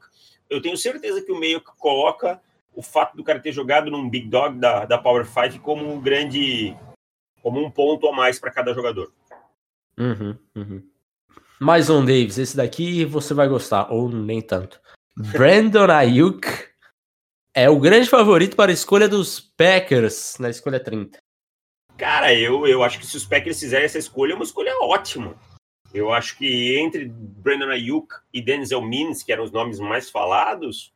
eu 0.48 0.62
tenho 0.62 0.76
certeza 0.76 1.20
que 1.20 1.32
o 1.32 1.38
Mayo 1.38 1.60
coloca 1.60 2.40
o 2.74 2.80
fato 2.80 3.16
do 3.16 3.24
cara 3.24 3.40
ter 3.40 3.52
jogado 3.52 3.90
num 3.90 4.08
Big 4.08 4.28
Dog 4.28 4.58
da, 4.58 4.86
da 4.86 4.96
Power 4.96 5.26
5 5.26 5.58
como 5.62 5.92
um 5.92 6.00
grande, 6.00 6.74
como 7.42 7.64
um 7.64 7.70
ponto 7.70 8.06
a 8.08 8.12
mais 8.12 8.38
para 8.38 8.50
cada 8.50 8.72
jogador. 8.72 9.12
Uhum, 9.98 10.36
uhum. 10.54 10.82
Mais 11.60 11.90
um, 11.90 12.04
Davis. 12.04 12.38
Esse 12.38 12.56
daqui 12.56 13.04
você 13.04 13.34
vai 13.34 13.48
gostar, 13.48 13.92
ou 13.92 14.08
nem 14.08 14.40
tanto. 14.40 14.80
Brandon 15.16 15.90
Ayuk 15.90 16.46
é 17.52 17.68
o 17.68 17.80
grande 17.80 18.08
favorito 18.08 18.54
para 18.54 18.70
a 18.70 18.74
escolha 18.74 19.08
dos 19.08 19.40
Packers 19.40 20.36
na 20.38 20.48
escolha 20.48 20.78
30. 20.78 21.18
Cara, 21.96 22.32
eu, 22.32 22.64
eu 22.66 22.84
acho 22.84 23.00
que 23.00 23.06
se 23.06 23.16
os 23.16 23.26
Packers 23.26 23.58
fizerem 23.58 23.86
essa 23.86 23.98
escolha, 23.98 24.32
é 24.32 24.34
uma 24.36 24.44
escolha 24.44 24.72
ótima. 24.82 25.34
Eu 25.92 26.12
acho 26.12 26.38
que 26.38 26.78
entre 26.78 27.08
Brandon 27.08 27.70
Ayuk 27.70 28.14
e 28.32 28.40
Denzel 28.40 28.82
Mims, 28.82 29.24
que 29.24 29.32
eram 29.32 29.42
os 29.42 29.50
nomes 29.50 29.80
mais 29.80 30.08
falados, 30.08 30.92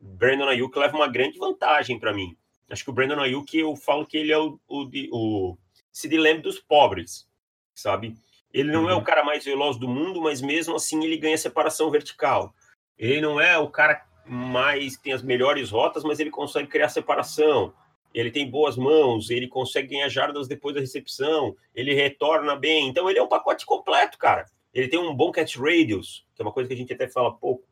Brandon 0.00 0.48
Ayuk 0.48 0.78
leva 0.78 0.96
uma 0.96 1.08
grande 1.08 1.38
vantagem 1.38 1.98
para 1.98 2.14
mim. 2.14 2.34
Acho 2.70 2.84
que 2.84 2.90
o 2.90 2.92
Brandon 2.92 3.20
Ayuk, 3.20 3.56
eu 3.56 3.76
falo 3.76 4.06
que 4.06 4.16
ele 4.16 4.32
é 4.32 4.38
o, 4.38 4.58
o, 4.66 4.88
o 5.12 5.58
Sid 5.96 6.16
Lamb 6.16 6.42
dos 6.42 6.58
pobres, 6.58 7.28
sabe? 7.74 8.14
Ele 8.52 8.70
não 8.70 8.84
uhum. 8.84 8.90
é 8.90 8.94
o 8.94 8.98
uhum. 8.98 9.04
cara 9.04 9.24
mais 9.24 9.44
veloz 9.44 9.76
do 9.76 9.88
mundo, 9.88 10.20
mas 10.20 10.40
mesmo 10.40 10.76
assim 10.76 11.04
ele 11.04 11.16
ganha 11.16 11.38
separação 11.38 11.90
vertical. 11.90 12.54
Ele 12.98 13.20
não 13.20 13.40
é 13.40 13.56
o 13.58 13.70
cara 13.70 14.04
mais 14.26 14.96
tem 14.96 15.12
as 15.12 15.22
melhores 15.22 15.70
rotas, 15.70 16.02
mas 16.02 16.18
ele 16.18 16.30
consegue 16.30 16.68
criar 16.68 16.88
separação 16.88 17.72
ele 18.16 18.30
tem 18.30 18.50
boas 18.50 18.78
mãos, 18.78 19.28
ele 19.28 19.46
consegue 19.46 19.88
ganhar 19.88 20.08
jardas 20.08 20.48
depois 20.48 20.74
da 20.74 20.80
recepção, 20.80 21.54
ele 21.74 21.92
retorna 21.92 22.56
bem. 22.56 22.88
Então 22.88 23.10
ele 23.10 23.18
é 23.18 23.22
um 23.22 23.28
pacote 23.28 23.66
completo, 23.66 24.16
cara. 24.16 24.46
Ele 24.72 24.88
tem 24.88 24.98
um 24.98 25.14
bom 25.14 25.30
catch 25.30 25.56
radius, 25.56 26.26
que 26.34 26.40
é 26.40 26.44
uma 26.44 26.52
coisa 26.52 26.66
que 26.66 26.74
a 26.74 26.76
gente 26.76 26.92
até 26.92 27.08
fala 27.08 27.34
pouco. 27.34 27.64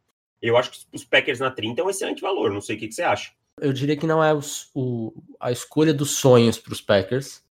Eu 0.43 0.57
acho 0.57 0.71
que 0.71 0.79
os 0.93 1.05
Packers 1.05 1.41
na 1.41 1.51
30 1.51 1.81
é 1.81 1.85
um 1.85 1.91
excelente 1.91 2.21
valor. 2.21 2.53
Não 2.53 2.61
sei 2.61 2.77
o 2.77 2.79
que, 2.79 2.89
que 2.89 2.95
você 2.95 3.03
acha. 3.03 3.33
Eu 3.59 3.73
diria 3.73 3.97
que 3.97 4.07
não 4.07 4.23
é 4.23 4.35
os, 4.35 4.71
o, 4.75 5.15
a 5.41 5.51
escolha 5.51 5.95
dos 5.95 6.11
sonhos 6.11 6.59
para 6.59 6.73
os 6.73 6.81
Packers, 6.81 7.43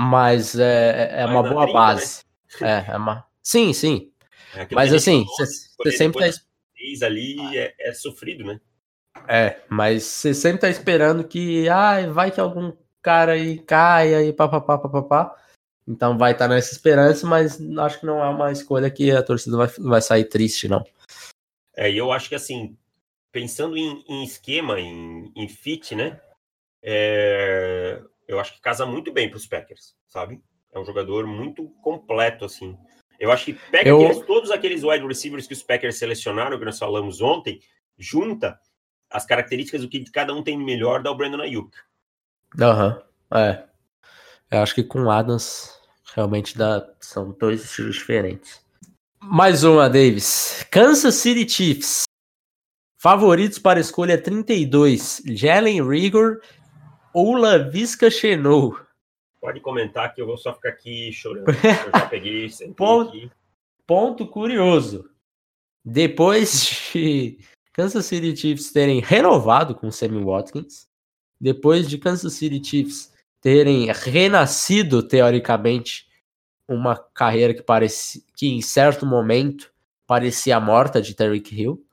mas 0.00 0.58
é, 0.58 1.20
é 1.22 1.26
uma 1.26 1.42
boa 1.42 1.64
30, 1.64 1.72
base. 1.72 2.18
Né? 2.18 2.30
É, 2.60 2.92
é 2.92 2.96
uma... 2.96 3.24
Sim, 3.42 3.72
sim. 3.72 4.10
É 4.56 4.66
mas 4.72 4.92
assim, 4.92 5.24
você 5.38 5.92
sempre 5.92 6.28
tá... 6.28 7.06
ali 7.06 7.56
é, 7.56 7.72
é 7.78 7.92
sofrido, 7.92 8.44
né? 8.44 8.60
É, 9.28 9.60
mas 9.68 10.02
você 10.02 10.34
sempre 10.34 10.60
tá 10.60 10.68
esperando 10.68 11.22
que, 11.22 11.68
ah, 11.68 12.10
vai 12.10 12.32
que 12.32 12.40
algum 12.40 12.72
cara 13.00 13.32
aí 13.32 13.58
caia 13.58 14.22
e 14.22 14.32
papapá, 14.32 14.78
papapá. 14.78 15.36
Então 15.86 16.18
vai 16.18 16.32
estar 16.32 16.48
tá 16.48 16.54
nessa 16.54 16.72
esperança, 16.72 17.26
mas 17.26 17.60
acho 17.78 18.00
que 18.00 18.06
não 18.06 18.22
é 18.22 18.28
uma 18.28 18.52
escolha 18.52 18.90
que 18.90 19.10
a 19.10 19.22
torcida 19.22 19.56
vai, 19.56 19.68
vai 19.78 20.00
sair 20.00 20.24
triste, 20.24 20.68
não. 20.68 20.84
É, 21.76 21.90
e 21.90 21.96
eu 21.96 22.12
acho 22.12 22.28
que 22.28 22.34
assim, 22.34 22.76
pensando 23.32 23.76
em, 23.76 24.04
em 24.08 24.24
esquema, 24.24 24.78
em, 24.78 25.32
em, 25.34 25.48
fit, 25.48 25.94
né? 25.94 26.20
É, 26.82 28.00
eu 28.30 28.38
acho 28.38 28.54
que 28.54 28.60
casa 28.60 28.86
muito 28.86 29.12
bem 29.12 29.28
para 29.28 29.36
os 29.36 29.46
Packers, 29.46 29.96
sabe? 30.08 30.40
É 30.72 30.78
um 30.78 30.84
jogador 30.84 31.26
muito 31.26 31.68
completo, 31.82 32.44
assim. 32.44 32.78
Eu 33.18 33.32
acho 33.32 33.46
que 33.46 33.54
pega 33.72 33.90
eu... 33.90 34.00
aqueles, 34.00 34.24
todos 34.24 34.50
aqueles 34.52 34.84
wide 34.84 35.04
receivers 35.04 35.48
que 35.48 35.52
os 35.52 35.64
Packers 35.64 35.98
selecionaram, 35.98 36.56
que 36.56 36.64
nós 36.64 36.78
falamos 36.78 37.20
ontem, 37.20 37.60
junta 37.98 38.58
as 39.10 39.26
características 39.26 39.82
do 39.82 39.88
que 39.88 40.04
cada 40.12 40.32
um 40.32 40.44
tem 40.44 40.56
melhor 40.56 41.02
dá 41.02 41.10
o 41.10 41.16
Brandon 41.16 41.40
Ayuk. 41.40 41.76
Aham, 42.60 43.02
uhum, 43.32 43.38
é. 43.38 43.64
Eu 44.48 44.60
acho 44.60 44.76
que 44.76 44.84
com 44.84 45.10
Adams 45.10 45.76
realmente 46.14 46.56
dá, 46.56 46.88
são 47.00 47.32
dois 47.32 47.64
estilos 47.64 47.96
diferentes. 47.96 48.64
Mais 49.20 49.64
uma, 49.64 49.90
Davis. 49.90 50.64
Kansas 50.70 51.16
City 51.16 51.48
Chiefs. 51.48 52.04
Favoritos 52.96 53.58
para 53.58 53.78
a 53.78 53.80
escolha 53.80 54.20
32. 54.20 55.22
Jalen 55.26 55.86
Rigor 55.86 56.40
ou 57.12 57.34
Lavisca 57.34 58.10
Chenou? 58.10 58.78
Pode 59.40 59.60
comentar 59.60 60.14
que 60.14 60.20
eu 60.20 60.26
vou 60.26 60.36
só 60.36 60.54
ficar 60.54 60.70
aqui 60.70 61.12
chorando. 61.12 61.46
Eu 61.48 62.00
já 62.00 62.06
peguei, 62.06 62.48
ponto, 62.76 63.08
aqui. 63.10 63.30
ponto 63.86 64.26
curioso. 64.26 65.10
Depois 65.84 66.90
de 66.92 67.38
Kansas 67.72 68.04
City 68.04 68.36
Chiefs 68.36 68.70
terem 68.70 69.00
renovado 69.00 69.74
com 69.74 69.90
Sammy 69.90 70.22
Watkins, 70.22 70.88
depois 71.40 71.88
de 71.88 71.96
Kansas 71.96 72.34
City 72.34 72.62
Chiefs 72.62 73.12
terem 73.40 73.90
renascido 73.90 75.02
teoricamente 75.02 76.06
uma 76.68 76.96
carreira 76.96 77.54
que 77.54 77.62
parecia 77.62 78.20
que 78.36 78.46
em 78.46 78.60
certo 78.60 79.06
momento 79.06 79.72
parecia 80.06 80.60
morta 80.60 81.00
de 81.00 81.14
Tyreek 81.14 81.54
Hill, 81.54 81.84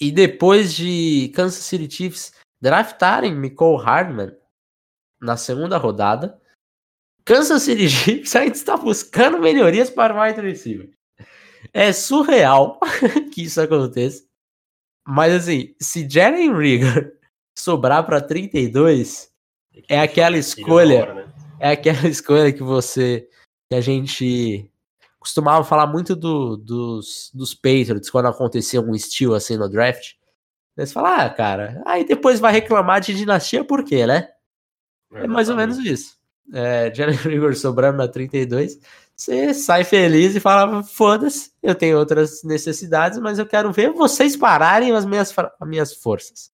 e 0.00 0.10
depois 0.10 0.74
de 0.74 1.30
Kansas 1.34 1.64
City 1.64 1.90
Chiefs 1.90 2.32
draftarem 2.60 3.34
Nicole 3.34 3.82
Hardman 3.82 4.36
na 5.20 5.36
segunda 5.36 5.76
rodada, 5.76 6.40
Kansas 7.24 7.62
City 7.62 7.88
Chiefs 7.88 8.34
ainda 8.36 8.56
está 8.56 8.76
buscando 8.76 9.38
melhorias 9.38 9.90
para 9.90 10.14
o 10.14 10.22
wide 10.22 10.40
receiver. 10.40 10.90
É 11.72 11.92
surreal 11.92 12.80
que 13.32 13.42
isso 13.44 13.60
aconteça. 13.60 14.24
Mas 15.06 15.32
assim, 15.34 15.74
se 15.80 16.08
Jalen 16.08 16.56
Rigor 16.56 17.12
sobrar 17.56 18.04
para 18.04 18.20
32, 18.20 19.30
é 19.88 20.00
aquela 20.00 20.38
escolha. 20.38 21.02
Hora, 21.02 21.14
né? 21.14 21.32
É 21.58 21.70
aquela 21.72 22.08
escolha 22.08 22.52
que 22.52 22.62
você. 22.62 23.28
que 23.70 23.76
a 23.76 23.80
gente 23.80 24.70
costumava 25.18 25.62
falar 25.62 25.86
muito 25.86 26.16
do, 26.16 26.56
dos, 26.56 27.30
dos 27.34 27.54
Patriots 27.54 28.08
quando 28.08 28.26
acontecia 28.26 28.80
um 28.80 28.94
estilo 28.94 29.34
assim 29.34 29.56
no 29.56 29.68
draft. 29.68 30.14
Você 30.84 30.92
fala, 30.92 31.24
ah, 31.24 31.30
cara, 31.30 31.82
aí 31.86 32.04
depois 32.04 32.40
vai 32.40 32.52
reclamar 32.52 33.00
de 33.00 33.14
dinastia 33.14 33.64
por 33.64 33.84
quê, 33.84 34.06
né? 34.06 34.28
É 35.12 35.26
mais 35.26 35.48
ou 35.48 35.56
menos 35.56 35.78
isso. 35.78 36.18
É, 36.52 36.92
Jalen 36.94 37.16
Rigor 37.22 37.54
sobrando 37.54 37.98
na 37.98 38.08
32 38.08 38.78
você 39.20 39.52
sai 39.52 39.84
feliz 39.84 40.34
e 40.34 40.40
fala: 40.40 40.82
foda-se, 40.82 41.52
eu 41.62 41.74
tenho 41.74 41.98
outras 41.98 42.42
necessidades, 42.42 43.18
mas 43.18 43.38
eu 43.38 43.44
quero 43.44 43.70
ver 43.70 43.92
vocês 43.92 44.34
pararem 44.34 44.92
as 44.92 45.04
minhas, 45.04 45.34
as 45.38 45.68
minhas 45.68 45.92
forças. 45.92 46.50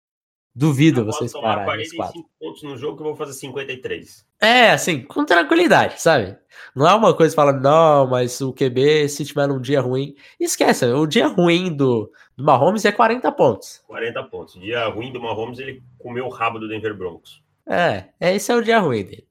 Duvido 0.58 1.02
eu 1.02 1.04
vocês 1.04 1.34
pararem. 1.34 1.66
45 1.66 2.30
pontos 2.40 2.62
no 2.62 2.78
jogo 2.78 2.96
que 2.96 3.02
eu 3.02 3.08
vou 3.08 3.14
fazer 3.14 3.34
53. 3.34 4.26
É, 4.40 4.70
assim, 4.70 5.02
com 5.02 5.22
tranquilidade, 5.22 6.00
sabe? 6.00 6.34
Não 6.74 6.88
é 6.88 6.94
uma 6.94 7.14
coisa 7.14 7.32
que 7.32 7.36
fala, 7.36 7.52
não, 7.52 8.06
mas 8.06 8.40
o 8.40 8.54
QB, 8.54 9.06
se 9.10 9.26
tiver 9.26 9.50
um 9.50 9.60
dia 9.60 9.82
ruim. 9.82 10.14
Esquece, 10.40 10.86
o 10.86 11.06
dia 11.06 11.26
ruim 11.26 11.76
do, 11.76 12.10
do 12.34 12.42
Mahomes 12.42 12.86
é 12.86 12.90
40 12.90 13.30
pontos. 13.32 13.84
40 13.86 14.22
pontos. 14.24 14.54
O 14.54 14.60
dia 14.60 14.86
ruim 14.88 15.12
do 15.12 15.20
Mahomes, 15.20 15.58
ele 15.58 15.82
comeu 15.98 16.24
o 16.24 16.30
rabo 16.30 16.58
do 16.58 16.66
Denver 16.66 16.96
Broncos. 16.96 17.42
É, 17.68 18.06
esse 18.18 18.50
é 18.50 18.56
o 18.56 18.62
dia 18.62 18.78
ruim 18.78 19.04
dele. 19.04 19.28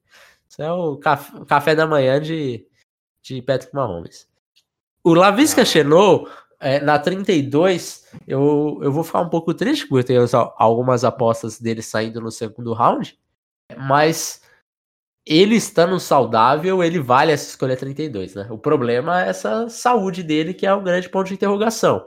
Isso 0.48 0.62
é 0.62 0.72
o 0.72 0.96
café, 0.96 1.44
café 1.44 1.74
da 1.74 1.88
manhã 1.88 2.20
de, 2.20 2.64
de 3.20 3.42
Patrick 3.42 3.74
Mahomes. 3.74 4.28
O 5.02 5.12
Lavisca 5.12 5.64
Chenou, 5.64 6.28
é, 6.66 6.80
na 6.80 6.98
32, 6.98 8.08
eu, 8.26 8.80
eu 8.82 8.90
vou 8.90 9.04
ficar 9.04 9.20
um 9.20 9.28
pouco 9.28 9.54
triste 9.54 9.86
porque 9.86 10.12
eu 10.12 10.26
tenho 10.26 10.52
algumas 10.56 11.04
apostas 11.04 11.60
dele 11.60 11.80
saindo 11.80 12.20
no 12.20 12.32
segundo 12.32 12.72
round, 12.72 13.16
mas 13.78 14.42
ele 15.24 15.54
estando 15.54 16.00
saudável, 16.00 16.82
ele 16.82 16.98
vale 16.98 17.30
essa 17.30 17.50
escolha 17.50 17.76
32, 17.76 18.34
né? 18.34 18.48
O 18.50 18.58
problema 18.58 19.24
é 19.24 19.28
essa 19.28 19.68
saúde 19.68 20.24
dele, 20.24 20.52
que 20.52 20.66
é 20.66 20.74
um 20.74 20.82
grande 20.82 21.08
ponto 21.08 21.28
de 21.28 21.34
interrogação. 21.34 22.04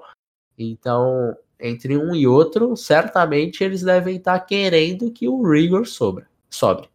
Então, 0.57 1.33
entre 1.57 1.97
um 1.97 2.13
e 2.13 2.27
outro, 2.27 2.75
certamente 2.75 3.63
eles 3.63 3.81
devem 3.81 4.17
estar 4.17 4.41
querendo 4.41 5.09
que 5.09 5.29
o 5.29 5.41
Rigor 5.41 5.87
sobre. 5.87 6.25
sobre. 6.49 6.89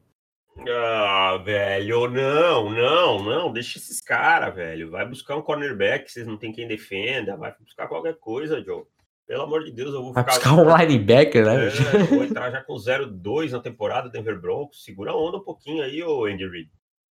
Ah, 0.68 1.36
velho, 1.44 2.08
não, 2.08 2.70
não, 2.70 3.22
não, 3.22 3.52
deixa 3.52 3.78
esses 3.78 4.00
caras, 4.00 4.54
velho. 4.54 4.90
Vai 4.90 5.06
buscar 5.06 5.36
um 5.36 5.42
cornerback, 5.42 6.10
vocês 6.10 6.26
não 6.26 6.36
tem 6.36 6.52
quem 6.52 6.68
defenda, 6.68 7.36
vai 7.36 7.54
buscar 7.60 7.88
qualquer 7.88 8.16
coisa, 8.18 8.62
Joe. 8.62 8.84
Pelo 9.26 9.42
amor 9.42 9.64
de 9.64 9.72
Deus, 9.72 9.92
eu 9.94 10.02
vou 10.02 10.10
ficar. 10.10 10.22
Vai 10.22 10.34
buscar 10.34 10.52
um 10.52 10.76
linebacker, 10.76 11.44
né? 11.44 11.66
É, 11.66 11.98
vou 12.04 12.22
entrar 12.24 12.50
já 12.50 12.62
com 12.62 12.74
0-2 12.74 13.50
na 13.50 13.60
temporada, 13.60 14.08
Denver 14.08 14.38
Broncos. 14.40 14.84
Segura 14.84 15.12
a 15.12 15.16
onda 15.16 15.38
um 15.38 15.44
pouquinho 15.44 15.82
aí, 15.82 16.02
ô 16.02 16.26
Andy 16.26 16.46
Reid. 16.46 16.70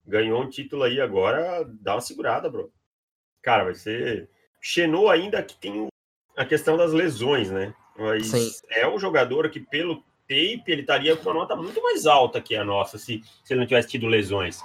Ganhou 0.06 0.42
um 0.42 0.50
título 0.50 0.84
aí 0.84 1.00
agora, 1.00 1.64
dá 1.82 1.96
uma 1.96 2.02
segurada, 2.02 2.50
bro. 2.50 2.72
Cara, 3.42 3.64
vai 3.64 3.76
ser. 3.76 4.30
Xenou 4.60 5.10
ainda 5.10 5.42
que 5.44 5.56
tem 5.56 5.88
a 6.36 6.46
questão 6.46 6.76
das 6.76 6.92
lesões, 6.92 7.52
né? 7.52 7.74
Mas 7.98 8.28
Sim. 8.28 8.50
é 8.72 8.88
um 8.88 8.98
jogador 8.98 9.50
que, 9.50 9.60
pelo 9.60 10.04
tape, 10.30 10.64
ele 10.68 10.82
estaria 10.82 11.16
com 11.18 11.30
uma 11.30 11.40
nota 11.40 11.56
muito 11.56 11.82
mais 11.82 12.06
alta 12.06 12.40
que 12.40 12.56
a 12.56 12.64
nossa, 12.64 13.00
se, 13.00 13.24
se 13.44 13.54
ele 13.54 13.62
não 13.62 13.68
tivesse 13.68 13.90
tido 13.90 14.06
lesões. 14.06 14.60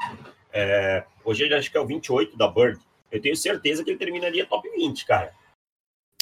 É, 0.52 1.04
hoje 1.25 1.44
ele 1.44 1.54
acho 1.54 1.71
que 1.71 1.78
é 1.78 1.80
o 1.80 1.87
28 1.87 2.37
da 2.37 2.47
Bird. 2.47 2.78
Eu 3.11 3.21
tenho 3.21 3.35
certeza 3.35 3.83
que 3.83 3.90
ele 3.90 3.99
terminaria 3.99 4.47
top 4.47 4.68
20, 4.68 5.06
cara. 5.06 5.33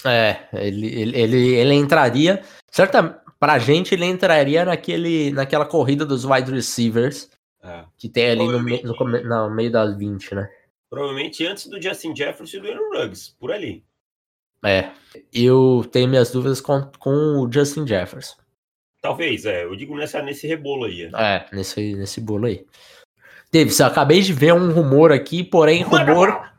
É, 0.04 0.48
ele, 0.52 0.86
ele, 0.86 1.20
ele, 1.20 1.54
ele 1.54 1.74
entraria. 1.74 2.42
Certa, 2.70 3.22
pra 3.38 3.58
gente, 3.58 3.94
ele 3.94 4.04
entraria 4.04 4.64
naquele, 4.64 5.32
naquela 5.32 5.66
corrida 5.66 6.06
dos 6.06 6.24
wide 6.24 6.50
receivers 6.50 7.30
é. 7.62 7.84
que 7.96 8.08
tem 8.08 8.30
ali 8.30 8.46
no, 8.46 8.60
no, 8.60 9.22
no, 9.24 9.54
meio 9.54 9.70
das 9.70 9.96
20, 9.96 10.34
né? 10.34 10.50
Provavelmente 10.90 11.46
antes 11.46 11.66
do 11.66 11.80
Justin 11.80 12.14
Jefferson 12.14 12.58
e 12.58 12.60
do 12.60 12.68
Aaron 12.68 12.90
Ruggs, 12.90 13.34
por 13.38 13.50
ali. 13.50 13.84
É, 14.64 14.92
eu 15.32 15.84
tenho 15.90 16.08
minhas 16.08 16.30
dúvidas 16.30 16.60
com, 16.60 16.82
com 16.98 17.40
o 17.40 17.50
Justin 17.50 17.86
Jefferson. 17.86 18.41
Talvez, 19.02 19.44
é, 19.44 19.64
eu 19.64 19.76
digo 19.76 19.96
nessa, 19.96 20.22
nesse 20.22 20.46
rebolo 20.46 20.84
aí. 20.84 21.10
É, 21.14 21.44
nesse, 21.52 21.94
nesse 21.94 22.20
bolo 22.20 22.46
aí. 22.46 22.64
Davis, 23.52 23.78
eu 23.80 23.86
acabei 23.86 24.22
de 24.22 24.32
ver 24.32 24.54
um 24.54 24.72
rumor 24.72 25.12
aqui, 25.12 25.44
porém, 25.44 25.82
rumor 25.82 26.52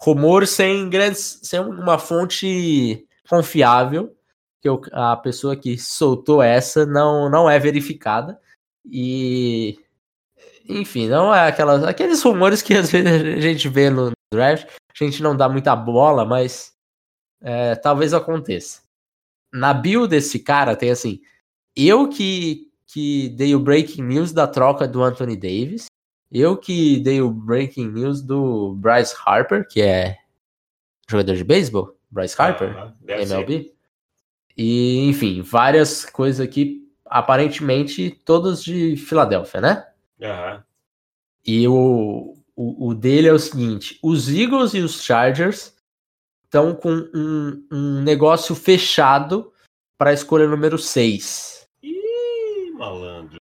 rumor 0.00 0.46
sem 0.46 0.88
grandes, 0.88 1.40
sem 1.42 1.60
uma 1.60 1.98
fonte 1.98 3.06
confiável, 3.28 4.16
que 4.62 4.68
eu, 4.68 4.80
a 4.92 5.16
pessoa 5.16 5.54
que 5.54 5.76
soltou 5.78 6.42
essa 6.42 6.86
não, 6.86 7.28
não 7.28 7.48
é 7.48 7.58
verificada. 7.58 8.40
E 8.84 9.78
enfim, 10.66 11.08
não 11.08 11.34
é 11.34 11.48
aquelas, 11.48 11.84
aqueles 11.84 12.22
rumores 12.22 12.62
que 12.62 12.74
às 12.74 12.90
vezes 12.90 13.06
a 13.06 13.40
gente 13.40 13.68
vê 13.68 13.90
no 13.90 14.12
draft, 14.32 14.66
a 14.66 15.04
gente 15.04 15.22
não 15.22 15.36
dá 15.36 15.48
muita 15.48 15.76
bola, 15.76 16.24
mas 16.24 16.72
é, 17.42 17.74
talvez 17.74 18.14
aconteça. 18.14 18.82
Na 19.52 19.74
bio 19.74 20.06
desse 20.06 20.38
cara 20.38 20.76
tem 20.76 20.90
assim, 20.90 21.20
eu 21.76 22.08
que, 22.08 22.70
que 22.86 23.28
dei 23.30 23.54
o 23.54 23.60
breaking 23.60 24.02
news 24.02 24.32
da 24.32 24.46
troca 24.46 24.86
do 24.86 25.02
Anthony 25.02 25.36
Davis, 25.36 25.86
eu 26.30 26.56
que 26.56 27.00
dei 27.00 27.20
o 27.20 27.30
breaking 27.30 27.88
news 27.88 28.22
do 28.22 28.74
Bryce 28.74 29.14
Harper, 29.24 29.66
que 29.68 29.80
é 29.82 30.18
jogador 31.08 31.34
de 31.34 31.44
beisebol, 31.44 31.96
Bryce 32.10 32.36
Harper, 32.38 32.70
uh 32.70 32.92
-huh. 33.08 33.22
MLB. 33.22 33.64
Ser. 33.64 33.74
E, 34.56 35.08
enfim, 35.08 35.42
várias 35.42 36.04
coisas 36.04 36.40
aqui, 36.40 36.86
aparentemente 37.06 38.10
todas 38.24 38.62
de 38.62 38.96
Filadélfia, 38.96 39.60
né? 39.60 39.86
Uhum. 40.20 40.62
E 41.46 41.66
o, 41.66 42.36
o, 42.54 42.88
o, 42.88 42.94
dele 42.94 43.28
é 43.28 43.32
o 43.32 43.38
seguinte: 43.38 43.98
os 44.02 44.28
Eagles 44.28 44.74
e 44.74 44.80
os 44.80 45.02
Chargers 45.02 45.74
estão 46.44 46.74
com 46.74 46.90
um, 47.14 47.66
um 47.72 48.02
negócio 48.02 48.54
fechado 48.54 49.52
para 49.96 50.10
a 50.10 50.14
escolha 50.14 50.46
número 50.46 50.76
6. 50.76 51.59
Malandro. 52.80 53.36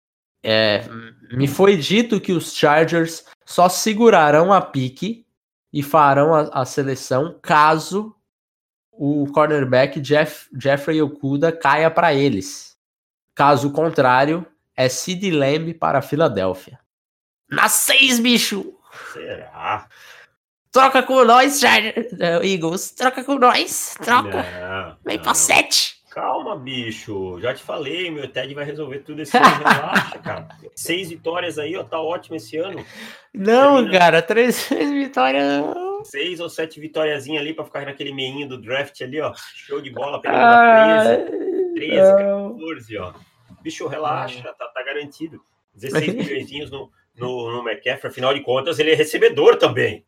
É, 0.43 0.83
me 1.31 1.47
foi 1.47 1.77
dito 1.77 2.19
que 2.19 2.31
os 2.31 2.53
Chargers 2.53 3.23
só 3.45 3.69
segurarão 3.69 4.51
a 4.51 4.61
pique 4.61 5.25
e 5.71 5.83
farão 5.83 6.33
a, 6.33 6.61
a 6.61 6.65
seleção 6.65 7.37
caso 7.41 8.15
o 8.91 9.27
cornerback 9.31 9.99
Jeff, 10.01 10.49
Jeffrey 10.59 11.01
Okuda 11.01 11.51
caia 11.51 11.91
para 11.91 12.13
eles. 12.15 12.75
Caso 13.35 13.71
contrário, 13.71 14.45
é 14.75 14.89
Sid 14.89 15.29
Lamb 15.29 15.73
para 15.75 15.99
a 15.99 16.01
Filadélfia. 16.01 16.79
Na 17.49 17.69
seis, 17.69 18.19
bicho! 18.19 18.73
Será? 19.13 19.87
Troca 20.71 21.03
com 21.03 21.23
nós, 21.23 21.59
Chargers, 21.59 22.11
uh, 22.13 22.43
Eagles. 22.43 22.91
Troca 22.91 23.23
com 23.23 23.35
nós. 23.35 23.95
Troca. 24.01 24.43
Não, 24.43 24.97
Vem 25.05 25.17
não. 25.17 25.23
pra 25.23 25.33
sete. 25.35 25.96
Calma, 26.17 26.55
bicho. 26.55 27.39
Já 27.39 27.53
te 27.53 27.61
falei, 27.61 28.09
meu 28.09 28.27
Ted 28.27 28.51
vai 28.55 28.65
resolver 28.65 29.01
tudo 29.01 29.21
esse 29.21 29.37
ano. 29.37 29.45
Relaxa, 29.45 30.17
cara. 30.17 30.47
Seis 30.75 31.09
vitórias 31.09 31.59
aí, 31.59 31.77
ó, 31.77 31.83
tá 31.83 32.01
ótimo 32.01 32.35
esse 32.35 32.57
ano. 32.57 32.83
Não, 33.31 33.75
Termina... 33.75 33.99
cara, 33.99 34.21
três 34.23 34.65
vitórias. 34.67 35.63
Seis 36.05 36.39
ou 36.39 36.49
sete 36.49 36.79
vitóriazinhas 36.79 37.43
ali 37.43 37.53
pra 37.53 37.65
ficar 37.65 37.85
naquele 37.85 38.11
meinho 38.11 38.49
do 38.49 38.59
draft 38.59 38.99
ali, 38.99 39.21
ó. 39.21 39.31
Show 39.35 39.79
de 39.79 39.91
bola, 39.91 40.19
pegando 40.19 40.39
ah, 40.39 41.03
13, 41.75 41.75
13, 41.75 42.01
14, 42.01 42.97
ó. 42.97 43.13
Bicho, 43.61 43.87
relaxa, 43.87 44.41
tá, 44.57 44.67
tá 44.69 44.83
garantido. 44.83 45.39
16 45.75 46.15
milhões 46.49 46.71
no, 46.71 46.89
no, 47.15 47.51
no 47.51 47.69
McCaffrey, 47.69 48.09
afinal 48.09 48.33
de 48.33 48.41
contas, 48.41 48.79
ele 48.79 48.89
é 48.89 48.95
recebedor 48.95 49.57
também. 49.57 50.03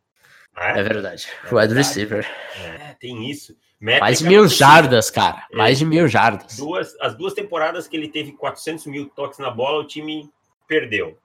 É, 0.58 0.80
é 0.80 0.82
verdade. 0.82 1.28
É 1.46 1.54
Wide 1.54 1.76
receiver. 1.76 2.28
É, 2.64 2.96
tem 3.00 3.30
isso. 3.30 3.56
Métrica 3.80 4.06
Mais 4.06 4.20
de 4.20 4.28
mil 4.28 4.48
jardas, 4.48 5.10
cara. 5.10 5.48
É. 5.52 5.56
Mais 5.56 5.80
de 5.80 5.86
mil 5.86 6.08
jardas. 6.08 6.58
Duas, 6.58 6.96
as 7.00 7.16
duas 7.16 7.34
temporadas 7.34 7.88
que 7.88 7.96
ele 7.96 8.10
teve 8.10 8.34
400 8.34 8.86
mil 8.88 9.08
toques 9.10 9.40
na 9.40 9.50
bola, 9.50 9.82
o 9.82 9.88
time 9.88 10.30
perdeu. 10.68 11.18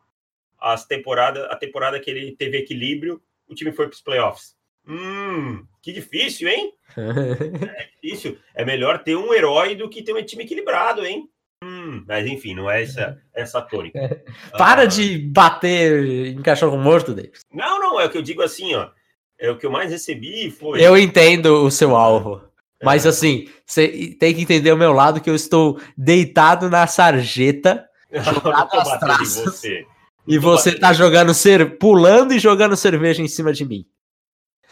As 0.60 0.86
temporada, 0.86 1.46
a 1.46 1.56
temporada 1.56 1.98
que 1.98 2.10
ele 2.10 2.36
teve 2.36 2.58
equilíbrio, 2.58 3.20
o 3.48 3.54
time 3.54 3.72
foi 3.72 3.86
para 3.86 3.94
os 3.94 4.00
playoffs. 4.00 4.54
Hum, 4.86 5.66
que 5.82 5.92
difícil, 5.92 6.48
hein? 6.48 6.72
é 6.96 7.88
difícil. 7.94 8.38
É 8.54 8.64
melhor 8.64 9.02
ter 9.02 9.16
um 9.16 9.32
herói 9.34 9.74
do 9.74 9.88
que 9.88 10.02
ter 10.02 10.14
um 10.14 10.22
time 10.22 10.44
equilibrado, 10.44 11.04
hein? 11.04 11.28
Hum, 11.62 12.04
mas 12.06 12.26
enfim, 12.26 12.54
não 12.54 12.70
é 12.70 12.82
essa, 12.82 13.20
essa 13.34 13.60
tônica. 13.62 14.22
Para 14.56 14.82
ah, 14.82 14.86
de 14.86 15.18
bater 15.18 16.28
em 16.28 16.42
cachorro 16.42 16.76
morto, 16.76 17.14
Davis. 17.14 17.40
Não, 17.50 17.80
não, 17.80 17.98
é 17.98 18.04
o 18.04 18.10
que 18.10 18.18
eu 18.18 18.22
digo 18.22 18.42
assim, 18.42 18.74
ó. 18.74 18.90
É 19.38 19.50
o 19.50 19.58
que 19.58 19.66
eu 19.66 19.70
mais 19.70 19.90
recebi 19.90 20.50
foi. 20.50 20.80
Eu 20.82 20.96
entendo 20.96 21.64
o 21.64 21.70
seu 21.70 21.96
alvo. 21.96 22.40
É. 22.80 22.84
Mas 22.84 23.06
assim, 23.06 23.48
você 23.64 24.16
tem 24.18 24.34
que 24.34 24.42
entender 24.42 24.72
o 24.72 24.76
meu 24.76 24.92
lado 24.92 25.20
que 25.20 25.30
eu 25.30 25.34
estou 25.34 25.80
deitado 25.96 26.70
na 26.70 26.86
sarjeta, 26.86 27.88
jogado 28.12 28.74
as 28.74 28.98
traças. 28.98 29.44
Você. 29.44 29.86
E 30.26 30.38
você 30.38 30.78
tá 30.78 30.92
jogando 30.92 31.34
ser 31.34 31.78
pulando 31.78 32.32
e 32.32 32.38
jogando 32.38 32.76
cerveja 32.76 33.22
em 33.22 33.28
cima 33.28 33.52
de 33.52 33.64
mim. 33.64 33.86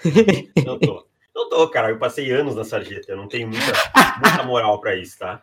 Não 0.65 0.79
tô. 0.79 1.07
Não 1.35 1.49
tô, 1.49 1.69
cara. 1.69 1.91
Eu 1.91 1.99
passei 1.99 2.31
anos 2.31 2.55
na 2.55 2.65
sarjeta. 2.65 3.11
Eu 3.11 3.17
não 3.17 3.27
tenho 3.27 3.49
muita, 3.49 3.73
muita 4.23 4.43
moral 4.43 4.79
para 4.81 4.95
isso, 4.97 5.19
tá? 5.19 5.43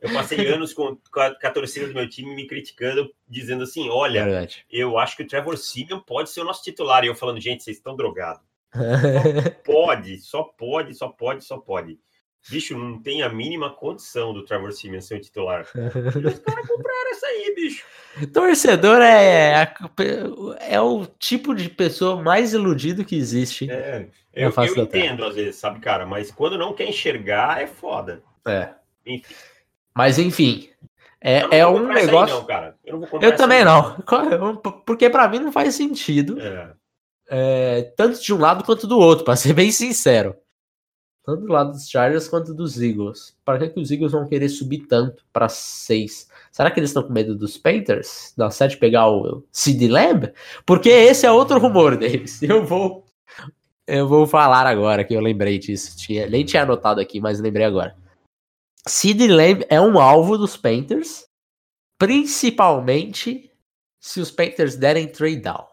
Eu 0.00 0.12
passei 0.12 0.46
anos 0.52 0.72
com, 0.72 0.96
com, 1.10 1.20
a, 1.20 1.34
com, 1.34 1.46
a, 1.46 1.50
torcida 1.50 1.86
do 1.86 1.94
meu 1.94 2.08
time 2.08 2.34
me 2.34 2.46
criticando, 2.46 3.10
dizendo 3.28 3.64
assim: 3.64 3.88
olha, 3.88 4.24
Verdade. 4.24 4.64
eu 4.70 4.98
acho 4.98 5.16
que 5.16 5.22
o 5.22 5.26
Trevor 5.26 5.56
Simeon 5.56 6.00
pode 6.00 6.30
ser 6.30 6.40
o 6.40 6.44
nosso 6.44 6.62
titular. 6.62 7.04
E 7.04 7.08
eu 7.08 7.14
falando, 7.14 7.40
gente, 7.40 7.62
vocês 7.62 7.76
estão 7.76 7.96
drogados. 7.96 8.47
Pode, 9.64 10.18
só 10.18 10.42
pode, 10.42 10.94
só 10.94 11.08
pode, 11.08 11.44
só 11.44 11.58
pode. 11.58 11.98
Bicho, 12.50 12.78
não 12.78 13.00
tem 13.00 13.22
a 13.22 13.28
mínima 13.28 13.70
condição 13.70 14.32
do 14.32 14.44
Trevor 14.44 14.72
Simeon 14.72 15.00
ser 15.00 15.16
o 15.16 15.20
titular. 15.20 15.62
os 15.62 16.38
caras 16.38 16.66
compraram 16.66 17.10
essa 17.10 17.26
aí, 17.26 17.54
bicho. 17.54 17.84
Torcedor 18.32 19.02
é, 19.02 19.62
é, 19.62 20.74
é 20.74 20.80
o 20.80 21.04
tipo 21.18 21.54
de 21.54 21.68
pessoa 21.68 22.22
mais 22.22 22.54
iludido 22.54 23.04
que 23.04 23.16
existe. 23.16 23.70
É, 23.70 24.08
eu, 24.32 24.50
eu 24.50 24.82
entendo 24.82 25.24
às 25.24 25.34
vezes, 25.34 25.56
sabe, 25.56 25.80
cara, 25.80 26.06
mas 26.06 26.30
quando 26.30 26.56
não 26.56 26.72
quer 26.72 26.88
enxergar 26.88 27.60
é 27.60 27.66
foda. 27.66 28.22
É. 28.46 28.70
Enfim. 29.04 29.34
Mas 29.94 30.18
enfim, 30.18 30.70
é, 31.20 31.58
é 31.58 31.66
um 31.66 31.86
negócio. 31.88 32.34
Aí, 32.34 32.40
não, 32.40 32.46
cara. 32.46 32.76
Eu, 32.84 33.08
eu 33.20 33.36
também 33.36 33.62
não, 33.62 33.96
porque 34.86 35.10
para 35.10 35.28
mim 35.28 35.40
não 35.40 35.52
faz 35.52 35.74
sentido. 35.74 36.40
É 36.40 36.72
é, 37.28 37.82
tanto 37.96 38.20
de 38.22 38.32
um 38.32 38.38
lado 38.38 38.64
quanto 38.64 38.86
do 38.86 38.98
outro, 38.98 39.24
para 39.24 39.36
ser 39.36 39.52
bem 39.54 39.70
sincero. 39.70 40.36
Tanto 41.24 41.44
do 41.44 41.52
lado 41.52 41.72
dos 41.72 41.88
Chargers 41.88 42.26
quanto 42.26 42.54
dos 42.54 42.80
Eagles. 42.80 43.36
Para 43.44 43.58
que, 43.58 43.68
que 43.68 43.80
os 43.80 43.90
Eagles 43.90 44.12
vão 44.12 44.26
querer 44.26 44.48
subir 44.48 44.86
tanto 44.86 45.26
para 45.30 45.46
6? 45.46 46.26
Será 46.50 46.70
que 46.70 46.80
eles 46.80 46.88
estão 46.88 47.02
com 47.02 47.12
medo 47.12 47.36
dos 47.36 47.58
Panthers? 47.58 48.32
Da 48.34 48.50
7 48.50 48.78
pegar 48.78 49.10
o 49.10 49.44
CD 49.52 49.88
Lamb? 49.88 50.32
Porque 50.64 50.88
esse 50.88 51.26
é 51.26 51.30
outro 51.30 51.58
rumor 51.58 51.98
deles. 51.98 52.40
Eu 52.42 52.64
vou 52.64 53.06
eu 53.86 54.06
vou 54.06 54.26
falar 54.26 54.66
agora 54.66 55.02
que 55.02 55.14
eu 55.14 55.20
lembrei 55.20 55.58
disso. 55.58 55.96
Tinha, 55.96 56.26
nem 56.28 56.44
tinha 56.44 56.62
anotado 56.62 57.00
aqui, 57.00 57.20
mas 57.20 57.40
lembrei 57.40 57.64
agora. 57.64 57.96
Sid 58.86 59.26
Lamb 59.26 59.64
é 59.70 59.80
um 59.80 59.98
alvo 59.98 60.36
dos 60.36 60.58
Panthers, 60.58 61.26
principalmente 61.98 63.50
se 63.98 64.20
os 64.20 64.30
Panthers 64.30 64.76
derem 64.76 65.08
trade 65.08 65.40
down. 65.40 65.66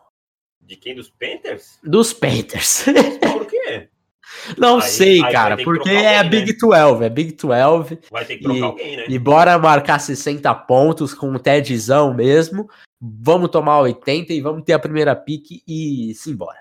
De 0.65 0.75
quem? 0.75 0.95
Dos 0.95 1.09
Panthers? 1.09 1.79
Dos 1.83 2.13
Panthers. 2.13 2.85
Por 3.21 3.45
quê? 3.45 3.89
Não 4.57 4.77
aí, 4.77 4.81
sei, 4.81 5.23
aí 5.23 5.31
cara, 5.31 5.57
porque 5.57 5.89
alguém, 5.89 6.05
é 6.05 6.17
a 6.17 6.23
Big 6.23 6.51
né? 6.51 6.57
12, 6.59 7.03
é 7.03 7.09
Big 7.09 7.31
12. 7.33 7.99
Vai 8.11 8.25
ter 8.25 8.37
que 8.37 8.43
trocar 8.43 8.59
e, 8.59 8.63
alguém, 8.63 8.97
né? 8.97 9.05
E 9.07 9.19
bora 9.19 9.57
marcar 9.59 9.99
60 9.99 10.53
pontos 10.53 11.13
com 11.13 11.29
um 11.29 11.37
TEDzão 11.37 12.13
mesmo. 12.13 12.69
Vamos 12.99 13.49
tomar 13.49 13.79
80 13.81 14.33
e 14.33 14.41
vamos 14.41 14.63
ter 14.63 14.73
a 14.73 14.79
primeira 14.79 15.15
pique 15.15 15.61
e 15.67 16.13
se 16.15 16.31
embora. 16.31 16.59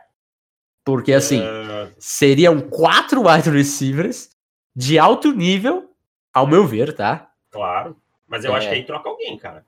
Porque 0.84 1.12
assim, 1.12 1.40
uh... 1.40 1.90
seriam 1.98 2.60
quatro 2.60 3.26
wide 3.26 3.48
receivers 3.50 4.30
de 4.76 4.98
alto 4.98 5.32
nível 5.32 5.90
Ao 6.32 6.46
meu 6.46 6.66
ver, 6.66 6.94
tá? 6.94 7.30
Claro. 7.50 7.96
Mas 8.26 8.44
eu 8.44 8.52
É. 8.52 8.58
acho 8.58 8.68
que 8.68 8.74
aí 8.74 8.84
troca 8.84 9.08
alguém, 9.08 9.38
cara. 9.38 9.64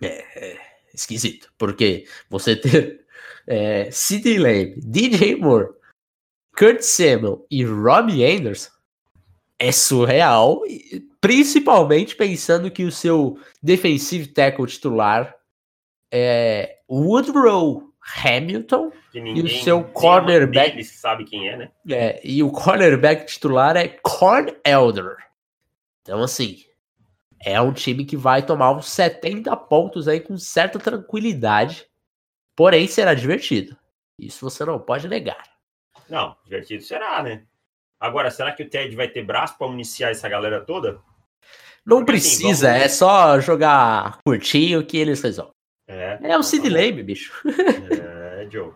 É, 0.00 0.24
é 0.52 0.60
esquisito. 0.94 1.52
Porque 1.58 2.06
você 2.30 2.56
ter 2.56 3.04
é, 3.48 3.90
Sidney 3.90 4.38
Lamb, 4.38 4.74
DJ 4.78 5.36
Moore, 5.36 5.68
Kurt 6.56 6.82
Samuel 6.82 7.46
e 7.50 7.64
Robbie 7.64 8.24
Anderson 8.24 8.70
é 9.58 9.72
surreal. 9.72 10.62
e 10.66 11.02
Principalmente 11.20 12.14
pensando 12.14 12.70
que 12.70 12.84
o 12.84 12.92
seu 12.92 13.38
defensive 13.62 14.28
tackle 14.28 14.66
titular 14.66 15.34
é 16.12 16.78
Woodrow 16.88 17.82
Hamilton 18.24 18.92
Que 19.10 19.20
ninguém, 19.20 19.62
seu 19.62 19.82
cornerback- 19.82 20.82
sabe 20.84 21.24
quem 21.24 21.48
é, 21.48 21.56
né? 21.56 21.70
é, 21.90 22.20
e 22.24 22.42
o 22.42 22.50
cornerback 22.52 23.26
titular 23.26 23.76
é 23.76 23.88
Corn 23.88 24.54
Elder. 24.64 25.16
Então, 26.02 26.22
assim, 26.22 26.62
é 27.44 27.60
um 27.60 27.72
time 27.72 28.04
que 28.04 28.16
vai 28.16 28.42
tomar 28.44 28.70
uns 28.72 28.86
70 28.88 29.54
pontos 29.56 30.06
aí 30.06 30.20
com 30.20 30.36
certa 30.38 30.78
tranquilidade. 30.78 31.84
Porém, 32.58 32.88
será 32.88 33.14
divertido. 33.14 33.78
Isso 34.18 34.50
você 34.50 34.64
não 34.64 34.80
pode 34.80 35.06
negar. 35.06 35.44
Não, 36.08 36.36
divertido 36.42 36.82
será, 36.82 37.22
né? 37.22 37.44
Agora, 38.00 38.32
será 38.32 38.50
que 38.50 38.64
o 38.64 38.68
Ted 38.68 38.96
vai 38.96 39.06
ter 39.06 39.22
braço 39.22 39.56
para 39.56 39.68
municiar 39.68 40.10
essa 40.10 40.28
galera 40.28 40.60
toda? 40.64 41.00
Não 41.86 41.98
Porque, 41.98 42.16
assim, 42.16 42.42
precisa, 42.42 42.66
vamos- 42.72 42.82
é 42.84 42.88
só 42.88 43.38
jogar 43.40 44.18
curtinho 44.26 44.84
que 44.84 44.96
eles 44.96 45.22
resolvem. 45.22 45.52
É. 45.86 46.18
É 46.20 46.36
o 46.36 46.42
Sid 46.42 46.64
Tá 46.64 46.68
bom. 46.68 46.74
Lamb, 46.74 47.02
bicho. 47.04 47.32
É, 48.36 48.48
Joe. 48.50 48.72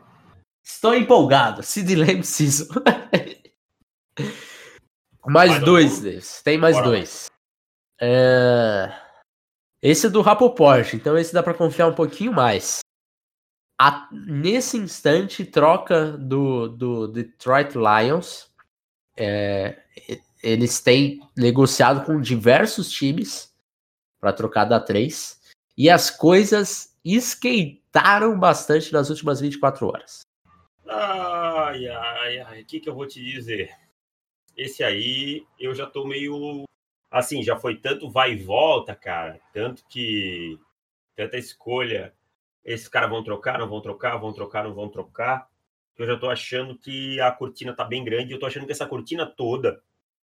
Estou 0.65 0.95
empolgado. 0.95 1.65
Sid 1.65 1.93
Lamb 1.97 2.23
season. 2.23 2.69
mais 5.27 5.51
Mais 5.51 5.65
dois 5.65 6.01
deles. 6.01 6.41
Tem 6.45 6.57
mais 6.57 6.77
Bora 6.77 6.87
dois. 6.87 7.27
É, 8.01 8.93
Esse 9.83 10.07
é 10.07 10.11
do 10.11 10.21
Rapoport, 10.23 10.95
então 10.95 11.19
esse 11.19 11.35
dá 11.35 11.43
para 11.43 11.53
confiar 11.55 11.89
um 11.89 11.95
pouquinho 11.97 12.33
mais. 12.33 12.79
A- 13.85 14.09
Nesse 14.13 14.77
instante, 14.77 15.45
troca 15.45 16.13
do, 16.13 16.69
do 16.69 17.09
Detroit 17.09 17.75
Lions. 17.75 18.49
É, 19.17 19.83
Eles 20.41 20.81
têm 20.81 21.21
negociado 21.37 22.05
com 22.07 22.21
diversos 22.21 22.89
times 22.89 23.53
para 24.21 24.33
trocar 24.33 24.67
da 24.67 24.79
3. 24.79 25.41
E 25.77 25.91
as 25.91 26.11
coisas 26.11 26.97
esquentaram 27.05 28.39
bastante 28.39 28.93
nas 28.93 29.11
últimas 29.11 29.41
24 29.41 29.89
horas. 29.89 30.21
Ai, 30.87 31.89
ai, 31.89 32.39
ai, 32.39 32.63
o 32.63 32.65
que, 32.65 32.79
que 32.79 32.89
eu 32.89 32.95
vou 32.95 33.09
te 33.09 33.21
dizer? 33.21 33.69
Esse 34.57 34.85
aí, 34.85 35.45
eu 35.59 35.75
já 35.75 35.87
tô 35.87 36.05
meio. 36.07 36.63
Assim, 37.11 37.43
já 37.43 37.57
foi 37.57 37.77
tanto 37.79 38.09
vai 38.09 38.35
e 38.35 38.37
volta, 38.45 38.95
cara. 38.95 39.41
Tanto 39.53 39.85
que. 39.89 40.57
Tanta 41.17 41.37
escolha. 41.37 42.15
Esses 42.65 42.89
caras 42.89 43.11
vão 43.11 43.25
trocar, 43.25 43.59
não 43.59 43.69
vão 43.69 43.81
trocar, 43.81 44.17
vão 44.17 44.33
trocar, 44.33 44.65
não 44.65 44.75
vão 44.75 44.89
trocar. 44.89 45.49
Eu 45.99 46.07
já 46.07 46.17
tô 46.17 46.31
achando 46.31 46.79
que 46.79 47.21
a 47.21 47.31
cortina 47.31 47.75
tá 47.75 47.85
bem 47.85 48.05
grande. 48.05 48.33
Eu 48.33 48.39
tô 48.39 48.47
achando 48.47 48.67
que 48.67 48.73
essa 48.73 48.87
cortina 48.87 49.27
toda, 49.27 49.83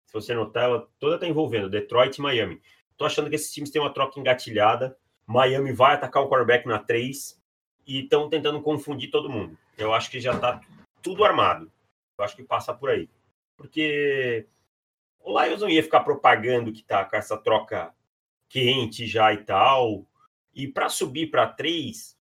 se 0.07 0.13
você 0.13 0.35
notar, 0.35 0.65
ela 0.65 0.89
toda 0.99 1.19
tá 1.19 1.27
envolvendo 1.27 1.71
Detroit 1.71 2.17
e 2.17 2.23
Miami. 2.23 2.61
Tô 2.97 3.05
achando 3.05 3.29
que 3.29 3.37
esses 3.37 3.53
times 3.53 3.71
têm 3.71 3.81
uma 3.81 3.93
troca 3.93 4.19
engatilhada. 4.19 4.97
Miami 5.27 5.73
vai 5.73 5.95
atacar 5.95 6.23
o 6.23 6.29
quarterback 6.29 6.67
na 6.67 6.79
3 6.79 7.41
e 7.87 8.01
estão 8.01 8.29
tentando 8.29 8.61
confundir 8.61 9.11
todo 9.11 9.31
mundo. 9.31 9.59
Eu 9.77 9.93
acho 9.93 10.11
que 10.11 10.21
já 10.21 10.39
tá 10.39 10.61
tudo 11.03 11.25
armado. 11.25 11.71
Eu 12.17 12.25
acho 12.25 12.37
que 12.37 12.45
passa 12.45 12.73
por 12.73 12.91
aí. 12.91 13.09
Porque 13.57 14.47
o 15.21 15.41
Lions 15.41 15.61
não 15.61 15.69
ia 15.69 15.83
ficar 15.83 16.01
propagando 16.01 16.73
que 16.73 16.83
tá 16.83 17.05
com 17.05 17.17
essa 17.17 17.37
troca 17.37 17.95
quente 18.49 19.07
já 19.07 19.33
e 19.33 19.39
tal. 19.39 20.07
E 20.55 20.69
para 20.69 20.89
subir 20.89 21.31
para 21.31 21.49
3, 21.49 22.17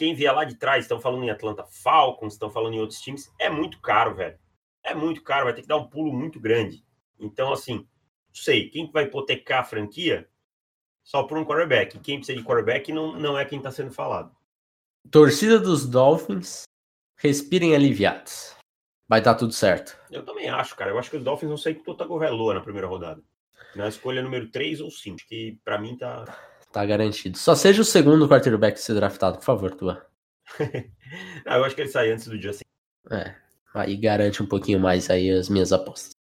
quem 0.00 0.14
vier 0.14 0.34
lá 0.34 0.44
de 0.44 0.54
trás, 0.54 0.84
estão 0.84 0.98
falando 0.98 1.24
em 1.24 1.30
Atlanta 1.30 1.62
Falcons, 1.62 2.32
estão 2.32 2.50
falando 2.50 2.72
em 2.72 2.80
outros 2.80 3.02
times, 3.02 3.30
é 3.38 3.50
muito 3.50 3.78
caro, 3.82 4.14
velho. 4.14 4.38
É 4.82 4.94
muito 4.94 5.22
caro, 5.22 5.44
vai 5.44 5.52
ter 5.52 5.60
que 5.60 5.68
dar 5.68 5.76
um 5.76 5.86
pulo 5.86 6.10
muito 6.10 6.40
grande. 6.40 6.82
Então, 7.18 7.52
assim, 7.52 7.74
não 7.74 7.86
sei, 8.32 8.70
quem 8.70 8.86
que 8.86 8.94
vai 8.94 9.04
hipotecar 9.04 9.60
a 9.60 9.64
franquia 9.64 10.26
só 11.04 11.24
por 11.24 11.36
um 11.36 11.44
quarterback? 11.44 11.98
Quem 11.98 12.16
precisa 12.16 12.38
de 12.38 12.42
quarterback 12.42 12.90
não, 12.90 13.12
não 13.12 13.38
é 13.38 13.44
quem 13.44 13.58
está 13.58 13.70
sendo 13.70 13.92
falado. 13.92 14.34
Torcida 15.10 15.60
dos 15.60 15.86
Dolphins, 15.86 16.62
respirem 17.18 17.74
aliviados. 17.74 18.56
Vai 19.06 19.20
dar 19.20 19.34
tudo 19.34 19.52
certo. 19.52 19.98
Eu 20.10 20.24
também 20.24 20.48
acho, 20.48 20.74
cara. 20.76 20.92
Eu 20.92 20.98
acho 20.98 21.10
que 21.10 21.18
os 21.18 21.24
Dolphins 21.24 21.48
vão 21.48 21.58
sair 21.58 21.74
com 21.74 21.84
toda 21.84 21.98
Tagovailoa 21.98 22.54
na 22.54 22.62
primeira 22.62 22.86
rodada. 22.86 23.22
Na 23.76 23.86
escolha 23.86 24.22
número 24.22 24.50
3 24.50 24.80
ou 24.80 24.90
5, 24.90 25.18
que 25.28 25.60
para 25.62 25.78
mim 25.78 25.94
tá. 25.94 26.24
Tá 26.72 26.84
garantido. 26.84 27.36
Só 27.36 27.54
seja 27.54 27.82
o 27.82 27.84
segundo 27.84 28.28
quarterback 28.28 28.78
a 28.78 28.82
ser 28.82 28.94
draftado, 28.94 29.38
por 29.38 29.44
favor, 29.44 29.74
Tua. 29.74 30.06
Ah, 31.44 31.56
eu 31.56 31.64
acho 31.64 31.74
que 31.74 31.80
ele 31.80 31.88
sai 31.88 32.12
antes 32.12 32.28
do 32.28 32.40
Justin. 32.40 32.62
É. 33.10 33.34
Aí 33.74 33.96
garante 33.96 34.40
um 34.40 34.46
pouquinho 34.46 34.78
mais 34.78 35.10
aí 35.10 35.28
as 35.28 35.48
minhas 35.48 35.72
apostas. 35.72 36.12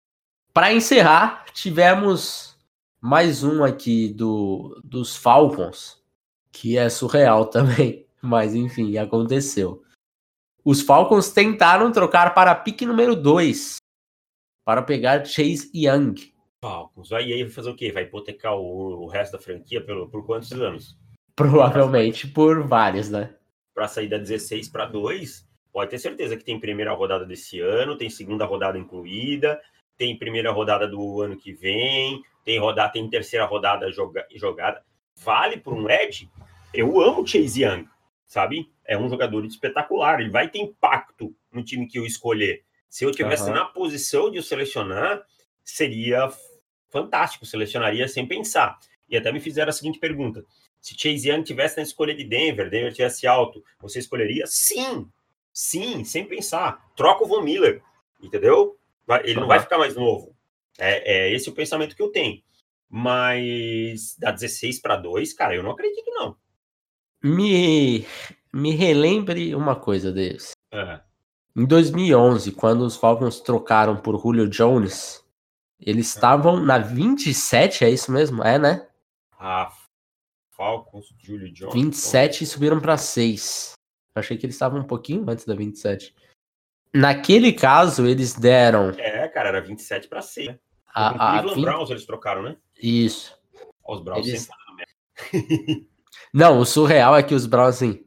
Para 0.52 0.74
encerrar, 0.74 1.46
tivemos 1.54 2.58
mais 3.00 3.44
um 3.44 3.64
aqui 3.64 4.12
do, 4.12 4.82
dos 4.84 5.16
Falcons, 5.16 6.02
que 6.52 6.76
é 6.76 6.90
surreal 6.90 7.46
também. 7.52 8.08
Mas 8.20 8.56
enfim, 8.56 8.98
aconteceu. 8.98 9.84
Os 10.66 10.82
Falcons 10.82 11.32
tentaram 11.32 11.92
trocar 11.92 12.34
para 12.34 12.52
a 12.52 12.56
pique 12.56 12.86
número 12.86 13.16
2 13.16 13.78
para 14.66 14.82
pegar 14.82 15.26
Chase 15.26 15.70
Young. 15.74 16.16
Falcons. 16.62 17.10
Vai 17.10 17.28
e 17.28 17.34
aí 17.34 17.44
vai 17.44 17.52
fazer 17.52 17.70
o 17.70 17.76
quê? 17.76 17.92
Vai 17.92 18.04
hipotecar 18.04 18.56
o, 18.56 19.04
o 19.04 19.08
resto 19.08 19.34
da 19.34 19.40
franquia 19.40 19.82
pelo, 19.82 20.10
por 20.10 20.26
quantos 20.26 20.52
anos? 20.52 20.98
Provavelmente 21.36 22.28
por 22.28 22.68
vários, 22.68 23.10
né? 23.10 23.34
Para 23.74 23.88
sair 23.88 24.10
da 24.10 24.18
16 24.18 24.68
para 24.70 24.86
2, 24.86 25.48
pode 25.72 25.92
ter 25.92 26.00
certeza 26.00 26.36
que 26.36 26.44
tem 26.44 26.60
primeira 26.60 26.92
rodada 26.94 27.26
desse 27.26 27.62
ano, 27.62 27.98
tem 27.98 28.10
segunda 28.10 28.46
rodada 28.46 28.78
incluída, 28.78 29.60
tem 29.98 30.18
primeira 30.18 30.52
rodada 30.52 30.88
do 30.88 31.22
ano 31.22 31.38
que 31.38 31.54
vem, 31.54 32.22
tem 32.44 32.60
rodada, 32.60 32.92
tem 32.92 33.10
terceira 33.10 33.46
rodada 33.46 33.90
joga, 33.92 34.26
jogada. 34.36 34.84
Vale 35.16 35.58
por 35.58 35.74
um 35.74 35.90
Ed? 35.90 36.30
Eu 36.74 37.00
amo 37.00 37.26
Chase 37.26 37.64
Young, 37.64 37.88
sabe? 38.26 38.70
É 38.86 38.98
um 38.98 39.10
jogador 39.10 39.46
espetacular, 39.46 40.20
ele 40.20 40.30
vai 40.30 40.50
ter 40.50 40.60
impacto 40.60 41.34
no 41.52 41.64
time 41.64 41.88
que 41.88 41.98
eu 41.98 42.06
escolher. 42.06 42.64
Se 42.90 43.06
eu 43.06 43.12
tivesse 43.12 43.44
Aham. 43.44 43.54
na 43.54 43.66
posição 43.66 44.32
de 44.32 44.40
o 44.40 44.44
selecionar, 44.44 45.24
seria 45.64 46.30
fantástico, 46.90 47.46
selecionaria 47.46 48.08
sem 48.08 48.28
pensar. 48.28 48.78
E 49.10 49.18
até 49.18 49.32
me 49.32 49.40
fizeram 49.40 49.70
a 49.70 49.74
seguinte 49.74 50.00
pergunta: 50.00 50.46
se 50.80 50.96
Chase 50.98 51.30
Young 51.30 51.44
tivesse 51.44 51.78
na 51.78 51.84
escolha 51.84 52.16
de 52.16 52.24
Denver, 52.24 52.70
Denver 52.70 52.94
tivesse 52.94 53.28
alto, 53.28 53.64
você 53.80 54.00
escolheria? 54.00 54.46
Sim, 54.48 55.10
sim, 55.52 56.04
sem 56.04 56.26
pensar. 56.26 56.92
Troca 56.96 57.24
o 57.24 57.28
Von 57.28 57.42
Miller, 57.42 57.82
entendeu? 58.22 58.78
Ele 59.24 59.40
não 59.40 59.48
vai 59.48 59.60
ficar 59.60 59.78
mais 59.78 59.96
novo. 59.96 60.36
É, 60.78 61.28
é 61.28 61.34
esse 61.34 61.50
o 61.50 61.54
pensamento 61.54 61.96
que 61.96 62.02
eu 62.02 62.12
tenho. 62.12 62.42
Mas 62.90 64.16
da 64.18 64.32
16 64.32 64.80
para 64.80 64.96
2, 64.96 65.34
cara, 65.34 65.56
eu 65.56 65.64
não 65.64 65.72
acredito, 65.72 66.10
não. 66.12 66.36
Me, 67.22 68.06
me 68.54 68.72
relembre 68.72 69.54
uma 69.54 69.76
coisa 69.76 70.12
deles. 70.12 70.52
É. 70.72 71.00
Em 71.56 71.66
2011, 71.66 72.52
quando 72.54 72.82
os 72.82 72.96
Falcons 72.96 73.42
trocaram 73.42 73.98
por 73.98 74.20
Julio 74.20 74.48
Jones, 74.48 75.24
eles 75.80 76.08
estavam 76.08 76.60
na 76.60 76.78
27, 76.78 77.86
é 77.86 77.90
isso 77.90 78.12
mesmo? 78.12 78.44
É, 78.44 78.58
né? 78.60 78.88
A 79.38 79.72
Falcons, 80.52 81.14
Julio 81.18 81.52
Jones. 81.52 81.74
27 81.74 82.44
e 82.44 82.48
subiram 82.48 82.80
para 82.80 82.98
6. 82.98 83.74
Eu 84.16 84.20
achei 84.20 84.38
que 84.38 84.46
eles 84.46 84.56
estavam 84.56 84.82
um 84.82 84.88
pouquinho 84.88 85.24
antes 85.30 85.46
da 85.46 85.56
27. 85.56 86.14
Naquele 86.94 87.54
caso, 87.54 88.06
eles 88.06 88.34
deram 88.34 88.90
É, 88.98 89.28
cara, 89.28 89.50
era 89.50 89.62
27 89.62 90.08
para 90.08 90.22
6. 90.22 90.48
Né? 90.48 90.60
a, 90.94 91.08
a 91.10 91.14
Cleveland 91.42 91.56
20 91.56 91.64
Browns 91.64 91.90
eles 91.92 92.06
trocaram, 92.06 92.42
né? 92.42 92.58
Isso. 92.82 93.38
Os 93.88 94.02
Browns 94.02 94.28
Eles- 94.28 94.50
sempre. 95.32 95.88
Não, 96.34 96.60
o 96.60 96.66
surreal 96.66 97.16
é 97.16 97.24
que 97.24 97.34
os 97.34 97.46
Browns, 97.46 97.76
assim, 97.76 98.06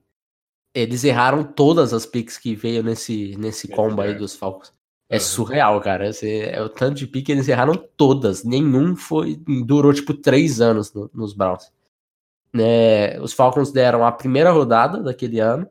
eles 0.75 1.05
erraram 1.05 1.45
todas 1.45 1.93
as 1.93 2.07
picks 2.07 2.39
que 2.39 2.55
veio 2.55 2.83
nesse, 2.83 3.37
nesse 3.37 3.69
combo 3.69 4.01
aí 4.03 4.15
dos 4.15 4.35
Falcons. 4.37 4.73
É 5.15 5.19
surreal, 5.19 5.81
cara. 5.81 6.09
Esse, 6.09 6.41
é 6.41 6.61
o 6.63 6.69
tanto 6.69 6.97
de 6.97 7.07
pique, 7.07 7.31
eles 7.33 7.47
erraram 7.49 7.75
todas. 7.97 8.45
Nenhum 8.45 8.97
foi. 8.97 9.37
Durou 9.67 9.93
tipo 9.93 10.15
três 10.15 10.61
anos 10.61 10.93
no- 10.93 11.11
nos 11.13 11.33
Browns. 11.35 11.71
Né, 12.53 13.19
os 13.21 13.33
Falcons 13.33 13.73
deram 13.73 14.05
a 14.07 14.13
primeira 14.13 14.51
rodada 14.51 15.03
daquele 15.03 15.41
ano, 15.41 15.67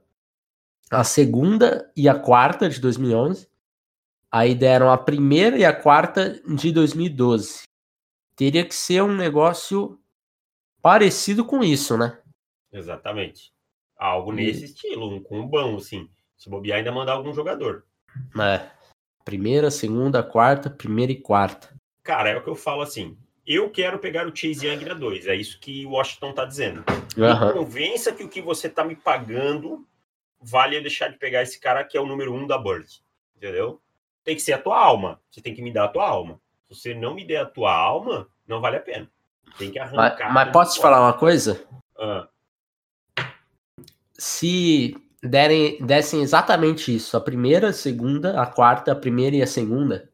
a 0.90 1.04
segunda 1.04 1.92
e 1.96 2.10
a 2.10 2.16
quarta 2.18 2.68
de 2.70 2.80
2011. 2.82 3.48
Aí 4.32 4.56
deram 4.56 4.90
a 4.92 4.98
primeira 4.98 5.58
e 5.58 5.66
a 5.66 5.74
quarta 5.74 6.42
de 6.48 6.72
2012. 6.72 7.64
Teria 8.36 8.66
que 8.66 8.74
ser 8.74 9.04
um 9.04 9.16
negócio 9.16 10.00
parecido 10.82 11.46
com 11.46 11.64
isso, 11.64 11.98
né? 11.98 12.18
Exatamente. 12.72 13.52
Algo 13.98 14.32
E- 14.34 14.36
nesse 14.38 14.66
estilo, 14.66 15.08
um 15.14 15.22
combão, 15.22 15.76
assim. 15.78 16.10
Se 16.38 16.50
bobear, 16.50 16.80
ainda 16.80 16.92
mandar 16.92 17.14
algum 17.14 17.34
jogador. 17.34 17.84
É. 18.40 18.70
Primeira, 19.26 19.70
segunda, 19.72 20.22
quarta, 20.24 20.70
primeira 20.70 21.12
e 21.12 21.16
quarta. 21.20 21.70
Cara, 22.04 22.30
é 22.30 22.38
o 22.38 22.44
que 22.44 22.50
eu 22.50 22.56
falo 22.56 22.82
assim. 22.82 23.18
eu 23.46 23.70
quero 23.70 24.00
pegar 24.00 24.28
o 24.28 24.36
Chase 24.36 24.66
Young 24.68 24.86
na 24.86 24.94
2. 24.94 25.28
É 25.28 25.36
isso 25.36 25.60
que 25.60 25.86
o 25.86 25.92
Washington 25.92 26.34
tá 26.34 26.46
dizendo. 26.46 26.84
Me 27.18 27.54
convença 27.54 28.12
que 28.14 28.24
o 28.24 28.30
que 28.30 28.42
você 28.42 28.68
tá 28.70 28.84
me 28.84 28.96
pagando 28.96 29.86
vale 30.40 30.80
deixar 30.82 31.10
de 31.10 31.18
pegar 31.18 31.42
esse 31.44 31.60
cara 31.60 31.84
que 31.84 31.96
é 31.98 32.02
o 32.02 32.06
número 32.06 32.34
um 32.34 32.48
da 32.48 32.58
Bird. 32.58 32.88
Entendeu? 33.36 33.80
Tem 34.24 34.36
que 34.36 34.42
ser 34.42 34.54
a 34.54 34.58
tua 34.62 34.78
alma. 34.80 35.20
Você 35.30 35.42
tem 35.42 35.54
que 35.54 35.62
me 35.62 35.72
dar 35.72 35.86
a 35.86 35.88
tua 35.90 36.08
alma. 36.08 36.40
Se 36.70 36.76
você 36.76 36.94
não 36.94 37.14
me 37.14 37.26
der 37.26 37.38
a 37.42 37.46
tua 37.46 37.74
alma, 37.74 38.28
não 38.48 38.60
vale 38.62 38.78
a 38.78 38.82
pena. 38.82 39.10
Tem 39.58 39.70
que 39.72 39.80
Mas, 39.80 39.94
arrancar. 39.94 40.34
mas 40.34 40.52
posso 40.52 40.76
te 40.76 40.82
falar 40.82 41.02
uma 41.02 41.14
coisa? 41.14 41.64
Ah, 42.00 42.28
Se 44.14 44.96
derem, 45.22 45.84
dessem 45.86 46.22
exatamente 46.22 46.94
isso, 46.94 47.16
a 47.16 47.22
primeira, 47.22 47.70
a 47.70 47.74
segunda, 47.74 48.42
a 48.42 48.46
quarta, 48.46 48.92
a 48.92 48.96
primeira 48.96 49.36
e 49.36 49.42
a 49.42 49.48
segunda, 49.48 50.10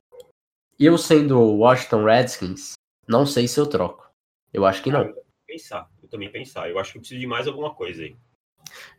eu 0.80 0.98
sendo 0.98 1.40
o 1.40 1.58
Washington 1.58 2.04
Redskins, 2.04 2.74
não 3.08 3.26
sei 3.26 3.48
se 3.48 3.60
eu 3.60 3.66
troco. 3.68 4.10
Eu 4.54 4.66
acho 4.66 4.82
que 4.84 4.92
não. 4.92 5.14
pensar. 5.46 5.90
Eu 6.02 6.10
também 6.10 6.32
pensar. 6.32 6.70
Eu 6.70 6.80
acho 6.80 6.92
que 6.92 6.98
eu 6.98 7.02
preciso 7.02 7.20
de 7.20 7.28
mais 7.28 7.48
alguma 7.48 7.74
coisa 7.74 8.04
aí. 8.04 8.16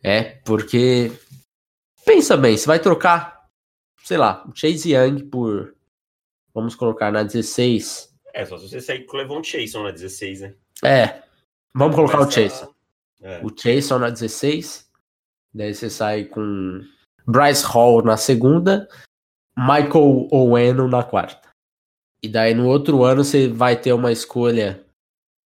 É, 0.03 0.23
porque. 0.45 1.11
Pensa 2.05 2.35
bem, 2.37 2.57
você 2.57 2.65
vai 2.65 2.79
trocar, 2.79 3.47
sei 4.03 4.17
lá, 4.17 4.43
o 4.47 4.55
Chase 4.55 4.93
Young 4.93 5.25
por. 5.25 5.75
Vamos 6.53 6.75
colocar 6.75 7.11
na 7.11 7.23
16. 7.23 8.15
É, 8.33 8.45
só 8.45 8.57
se 8.57 8.67
você 8.69 8.81
sair 8.81 9.05
com 9.05 9.15
o 9.15 9.19
Levon 9.19 9.43
Chason 9.43 9.83
na 9.83 9.91
16, 9.91 10.41
né? 10.41 10.55
É. 10.83 11.23
Vamos 11.73 11.95
colocar 11.95 12.17
o 12.21 12.27
Começa- 12.27 12.49
Chase. 12.49 12.69
É. 13.21 13.41
O 13.43 13.49
Chase 13.55 13.99
na 13.99 14.09
16. 14.09 14.88
Daí 15.53 15.73
você 15.73 15.89
sai 15.89 16.25
com 16.25 16.81
Bryce 17.25 17.65
Hall 17.65 18.03
na 18.03 18.17
segunda, 18.17 18.87
Michael 19.57 20.27
Oweno 20.31 20.87
na 20.87 21.03
quarta. 21.03 21.49
E 22.21 22.27
daí 22.27 22.53
no 22.53 22.67
outro 22.67 23.03
ano 23.03 23.23
você 23.23 23.47
vai 23.47 23.79
ter 23.79 23.93
uma 23.93 24.11
escolha 24.11 24.85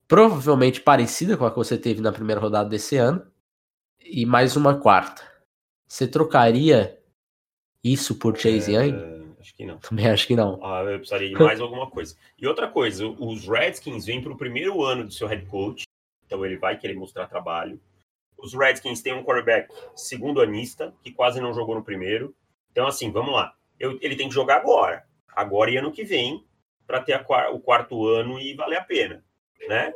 provavelmente 0.07 0.81
parecida 0.81 1.37
com 1.37 1.45
a 1.45 1.51
que 1.51 1.57
você 1.57 1.77
teve 1.77 2.01
na 2.01 2.11
primeira 2.11 2.41
rodada 2.41 2.69
desse 2.69 2.97
ano. 2.97 3.25
E 4.01 4.25
mais 4.25 4.55
uma 4.55 4.79
quarta. 4.79 5.21
Você 5.87 6.07
trocaria 6.07 6.99
isso 7.83 8.15
por 8.15 8.37
Chase 8.37 8.73
Young? 8.73 8.93
É, 8.93 9.41
acho 9.41 9.55
que 9.55 9.65
não. 9.65 9.77
Também 9.77 10.07
acho 10.07 10.27
que 10.27 10.35
não. 10.35 10.59
Ah, 10.63 10.81
eu 10.83 10.97
precisaria 10.97 11.29
de 11.29 11.35
mais 11.35 11.61
alguma 11.61 11.89
coisa. 11.89 12.15
E 12.37 12.47
outra 12.47 12.67
coisa, 12.67 13.07
os 13.07 13.47
Redskins 13.47 14.05
vêm 14.05 14.21
para 14.21 14.31
o 14.31 14.37
primeiro 14.37 14.83
ano 14.83 15.05
do 15.05 15.13
seu 15.13 15.27
head 15.27 15.45
coach, 15.45 15.83
então 16.25 16.45
ele 16.45 16.57
vai 16.57 16.77
querer 16.77 16.95
mostrar 16.95 17.27
trabalho. 17.27 17.79
Os 18.41 18.53
Redskins 18.53 19.01
têm 19.01 19.13
um 19.13 19.23
quarterback 19.23 19.73
segundo 19.95 20.41
anista, 20.41 20.93
que 21.03 21.11
quase 21.11 21.39
não 21.41 21.53
jogou 21.53 21.75
no 21.75 21.83
primeiro. 21.83 22.35
Então, 22.71 22.87
assim, 22.87 23.11
vamos 23.11 23.33
lá. 23.33 23.53
Eu- 23.79 23.97
ele 24.01 24.15
tem 24.15 24.27
que 24.27 24.33
jogar 24.33 24.57
agora. 24.57 25.05
Agora 25.35 25.71
e 25.71 25.77
ano 25.77 25.91
que 25.91 26.03
vem, 26.03 26.45
para 26.87 27.01
ter 27.01 27.13
a 27.13 27.49
o 27.51 27.59
quarto 27.59 28.07
ano 28.07 28.39
e 28.39 28.53
valer 28.53 28.77
a 28.79 28.83
pena, 28.83 29.23
né? 29.67 29.93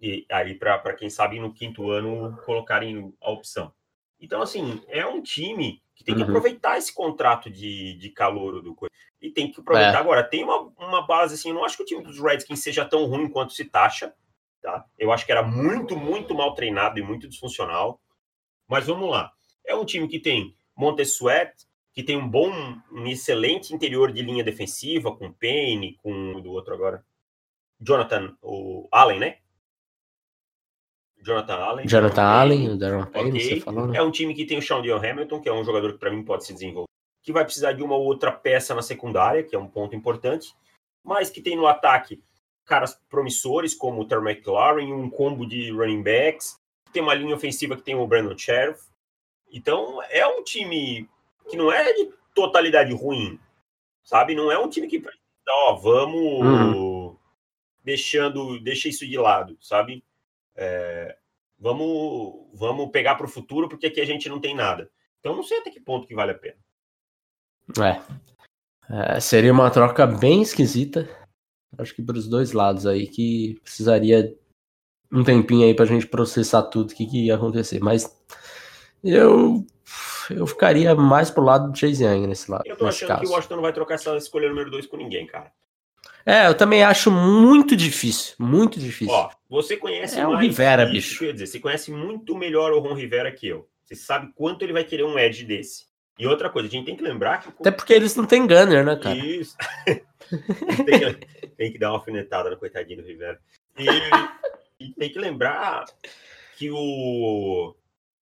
E 0.00 0.24
aí, 0.30 0.54
para 0.54 0.94
quem 0.94 1.10
sabe, 1.10 1.38
no 1.38 1.52
quinto 1.52 1.90
ano, 1.90 2.36
colocarem 2.44 3.14
a 3.20 3.30
opção. 3.30 3.72
Então, 4.20 4.40
assim, 4.42 4.82
é 4.88 5.06
um 5.06 5.22
time 5.22 5.82
que 5.94 6.02
tem 6.04 6.14
que 6.14 6.22
Uhum. 6.22 6.28
aproveitar 6.28 6.78
esse 6.78 6.92
contrato 6.94 7.50
de, 7.50 7.94
de 7.94 8.08
calor 8.10 8.62
do 8.62 8.74
coisa. 8.74 8.90
E 9.20 9.30
tem 9.30 9.50
que 9.50 9.60
aproveitar 9.60 9.98
É. 9.98 10.00
agora. 10.00 10.22
Tem 10.24 10.42
uma, 10.42 10.72
uma 10.78 11.06
base, 11.06 11.34
assim, 11.34 11.50
eu 11.50 11.54
não 11.54 11.64
acho 11.64 11.76
que 11.76 11.82
o 11.82 11.86
time 11.86 12.02
dos 12.02 12.18
Redskins 12.18 12.60
seja 12.62 12.84
tão 12.86 13.04
ruim 13.04 13.28
quanto 13.28 13.52
se 13.52 13.64
taxa, 13.66 14.14
tá? 14.60 14.84
Eu 14.98 15.12
acho 15.12 15.26
que 15.26 15.32
era 15.32 15.42
muito, 15.42 15.96
muito 15.96 16.34
mal 16.34 16.54
treinado 16.54 16.98
e 16.98 17.02
muito 17.02 17.28
disfuncional. 17.28 18.00
Mas 18.68 18.86
vamos 18.86 19.10
lá. 19.10 19.32
É 19.66 19.74
um 19.74 19.84
time 19.84 20.06
que 20.08 20.18
tem 20.18 20.54
Montez 20.76 21.16
Sweat, 21.16 21.66
que 21.92 22.02
tem 22.02 22.16
um 22.16 22.28
bom, 22.28 22.50
um 22.92 23.06
excelente 23.06 23.74
interior 23.74 24.12
de 24.12 24.22
linha 24.22 24.44
defensiva, 24.44 25.14
com 25.14 25.32
Payne, 25.32 25.96
com 26.02 26.34
o 26.34 26.40
do 26.40 26.50
outro 26.52 26.72
agora. 26.72 27.04
Jonathan, 27.80 28.36
o 28.42 28.86
Allen, 28.92 29.18
né? 29.18 29.38
Jonathan 31.22 31.56
Allen. 31.56 31.86
Jonathan 31.86 32.22
Ok. 32.22 32.40
Allen, 32.40 32.68
o 32.70 32.78
Darren 32.78 33.06
Payne, 33.06 33.30
Ok. 33.30 33.40
você 33.40 33.60
falou, 33.60 33.86
né? 33.86 33.98
É 33.98 34.02
um 34.02 34.10
time 34.10 34.34
que 34.34 34.46
tem 34.46 34.58
o 34.58 34.62
Sean 34.62 34.80
Dion 34.82 34.98
Hamilton, 34.98 35.40
que 35.40 35.48
é 35.48 35.52
um 35.52 35.64
jogador 35.64 35.92
que 35.92 35.98
para 35.98 36.10
mim 36.10 36.24
pode 36.24 36.46
se 36.46 36.52
desenvolver, 36.52 36.88
que 37.22 37.32
vai 37.32 37.44
precisar 37.44 37.72
de 37.72 37.82
uma 37.82 37.94
ou 37.94 38.04
outra 38.04 38.32
peça 38.32 38.74
na 38.74 38.82
secundária, 38.82 39.42
que 39.42 39.54
é 39.54 39.58
um 39.58 39.68
ponto 39.68 39.94
importante, 39.94 40.54
mas 41.04 41.28
que 41.30 41.42
tem 41.42 41.56
no 41.56 41.66
ataque 41.66 42.22
caras 42.70 42.94
promissores 43.10 43.74
como 43.74 44.00
o 44.00 44.04
Terry 44.06 44.22
McLaurin, 44.22 44.92
um 44.92 45.10
combo 45.10 45.44
de 45.44 45.72
running 45.72 46.02
backs, 46.04 46.56
tem 46.92 47.02
uma 47.02 47.14
linha 47.14 47.34
ofensiva 47.34 47.76
que 47.76 47.82
tem 47.82 47.96
o 47.96 48.06
Brandon 48.06 48.38
Sheriff. 48.38 48.80
Então 49.52 50.00
é 50.04 50.24
um 50.24 50.44
time 50.44 51.08
que 51.48 51.56
não 51.56 51.70
é 51.72 51.92
de 51.92 52.12
totalidade 52.32 52.92
ruim, 52.94 53.38
sabe? 54.04 54.36
Não 54.36 54.52
é 54.52 54.58
um 54.58 54.68
time 54.68 54.86
que 54.86 55.02
ó, 55.48 55.74
vamos 55.74 56.22
Uhum. 56.22 57.16
deixando, 57.82 58.60
deixa 58.60 58.88
isso 58.88 59.04
de 59.04 59.18
lado, 59.18 59.58
sabe? 59.60 60.04
É, 60.54 61.16
vamos, 61.58 62.46
vamos 62.54 62.90
pegar 62.92 63.16
para 63.16 63.26
o 63.26 63.30
futuro 63.30 63.68
porque 63.68 63.88
aqui 63.88 64.00
a 64.00 64.06
gente 64.06 64.28
não 64.28 64.40
tem 64.40 64.54
nada. 64.54 64.88
Então 65.18 65.34
não 65.34 65.42
sei 65.42 65.58
até 65.58 65.70
que 65.70 65.80
ponto 65.80 66.06
que 66.06 66.14
vale 66.14 66.30
a 66.30 66.38
pena. 66.38 66.58
É. 67.84 68.00
É, 68.92 69.20
seria 69.20 69.52
uma 69.52 69.70
troca 69.70 70.06
bem 70.06 70.42
esquisita. 70.42 71.08
Acho 71.78 71.94
que 71.94 72.02
para 72.02 72.18
os 72.18 72.28
dois 72.28 72.52
lados 72.52 72.86
aí, 72.86 73.06
que 73.06 73.58
precisaria 73.62 74.34
um 75.12 75.24
tempinho 75.24 75.66
aí 75.66 75.74
pra 75.74 75.86
gente 75.86 76.06
processar 76.06 76.62
tudo 76.64 76.90
o 76.90 76.94
que, 76.94 77.06
que 77.06 77.26
ia 77.26 77.34
acontecer. 77.34 77.80
Mas 77.80 78.10
eu 79.02 79.64
eu 80.30 80.46
ficaria 80.46 80.94
mais 80.94 81.30
pro 81.30 81.42
lado 81.42 81.70
do 81.70 81.76
Chase 81.78 82.04
Young 82.04 82.26
nesse 82.26 82.50
lado. 82.50 82.62
Eu 82.66 82.76
tô 82.76 82.86
achando 82.86 83.08
que 83.08 83.20
caso. 83.20 83.32
o 83.32 83.34
Washington 83.34 83.56
não 83.56 83.62
vai 83.62 83.72
trocar 83.72 83.94
essa 83.94 84.16
escolha 84.16 84.48
número 84.48 84.70
2 84.70 84.86
com 84.86 84.96
ninguém, 84.96 85.26
cara. 85.26 85.52
É, 86.24 86.46
eu 86.46 86.54
também 86.54 86.84
acho 86.84 87.10
muito 87.10 87.74
difícil. 87.74 88.34
Muito 88.38 88.78
difícil. 88.78 89.12
Ó, 89.12 89.30
você 89.48 89.76
conhece 89.76 90.18
É 90.18 90.26
o 90.26 90.36
Rivera, 90.36 90.84
isso 90.84 90.92
bicho. 90.92 91.18
que 91.18 91.24
ia 91.24 91.32
dizer, 91.32 91.46
você 91.46 91.58
conhece 91.58 91.90
muito 91.90 92.36
melhor 92.36 92.72
o 92.72 92.78
Ron 92.78 92.94
Rivera 92.94 93.32
que 93.32 93.48
eu. 93.48 93.68
Você 93.84 93.96
sabe 93.96 94.30
quanto 94.34 94.62
ele 94.62 94.72
vai 94.72 94.84
querer 94.84 95.04
um 95.04 95.18
edge 95.18 95.44
desse. 95.44 95.86
E 96.18 96.26
outra 96.26 96.50
coisa, 96.50 96.68
a 96.68 96.70
gente 96.70 96.84
tem 96.84 96.96
que 96.96 97.02
lembrar 97.02 97.38
que 97.38 97.48
Até 97.48 97.70
porque 97.70 97.94
eles 97.94 98.14
não 98.14 98.26
têm 98.26 98.46
gunner, 98.46 98.84
né, 98.84 98.96
cara? 98.96 99.16
Isso. 99.16 99.56
tem, 100.86 101.14
que- 101.14 101.46
tem 101.48 101.72
que 101.72 101.78
dar 101.78 101.90
uma 101.90 101.98
alfinetada 101.98 102.50
no 102.50 102.56
coitadinho 102.56 103.02
do 103.02 103.06
Rivera. 103.08 103.40
E, 103.78 104.84
e 104.86 104.92
tem 104.94 105.10
que 105.10 105.18
lembrar 105.18 105.84
que 106.56 106.70
o, 106.70 107.74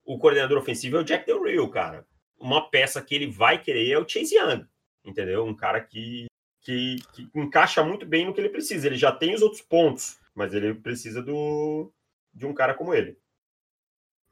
o 0.05 0.19
coordenador 0.19 0.59
ofensivo 0.59 0.97
é 0.97 1.01
o 1.01 1.05
Jack 1.05 1.27
Del 1.27 1.42
Rio, 1.42 1.69
cara. 1.69 2.07
Uma 2.38 2.69
peça 2.71 3.01
que 3.03 3.14
ele 3.14 3.27
vai 3.31 3.61
querer 3.62 3.92
é 3.92 3.99
o 3.99 4.09
Chase 4.09 4.37
Young, 4.37 4.66
entendeu? 5.05 5.45
Um 5.47 5.55
cara 5.55 5.81
que, 5.81 6.27
que, 6.61 6.97
que 7.12 7.29
encaixa 7.35 7.83
muito 7.83 8.05
bem 8.05 8.27
no 8.27 8.35
que 8.35 8.40
ele 8.40 8.51
precisa. 8.51 8.87
Ele 8.87 8.97
já 8.97 9.11
tem 9.12 9.35
os 9.35 9.40
outros 9.42 9.62
pontos, 9.62 10.19
mas 10.35 10.53
ele 10.53 10.75
precisa 10.75 11.23
do, 11.23 11.90
de 12.35 12.45
um 12.45 12.53
cara 12.53 12.75
como 12.75 12.92
ele. 12.92 13.19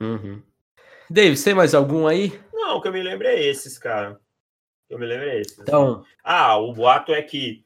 Uhum. 0.03 0.43
Davis, 1.09 1.43
tem 1.45 1.55
mais 1.55 1.75
algum 1.75 2.07
aí? 2.07 2.39
Não, 2.53 2.77
o 2.77 2.83
que 2.83 2.89
eu 2.89 2.93
me 2.93 3.03
lembro 3.03 3.27
é 3.27 3.41
esses, 3.41 3.79
cara. 3.79 4.21
Eu 4.91 4.99
me 4.99 5.07
lembro 5.07 5.27
é 5.27 5.41
esses. 5.41 5.59
Então, 5.59 6.05
Ah, 6.23 6.57
o 6.59 6.73
boato 6.73 7.13
é 7.15 7.23
que 7.23 7.64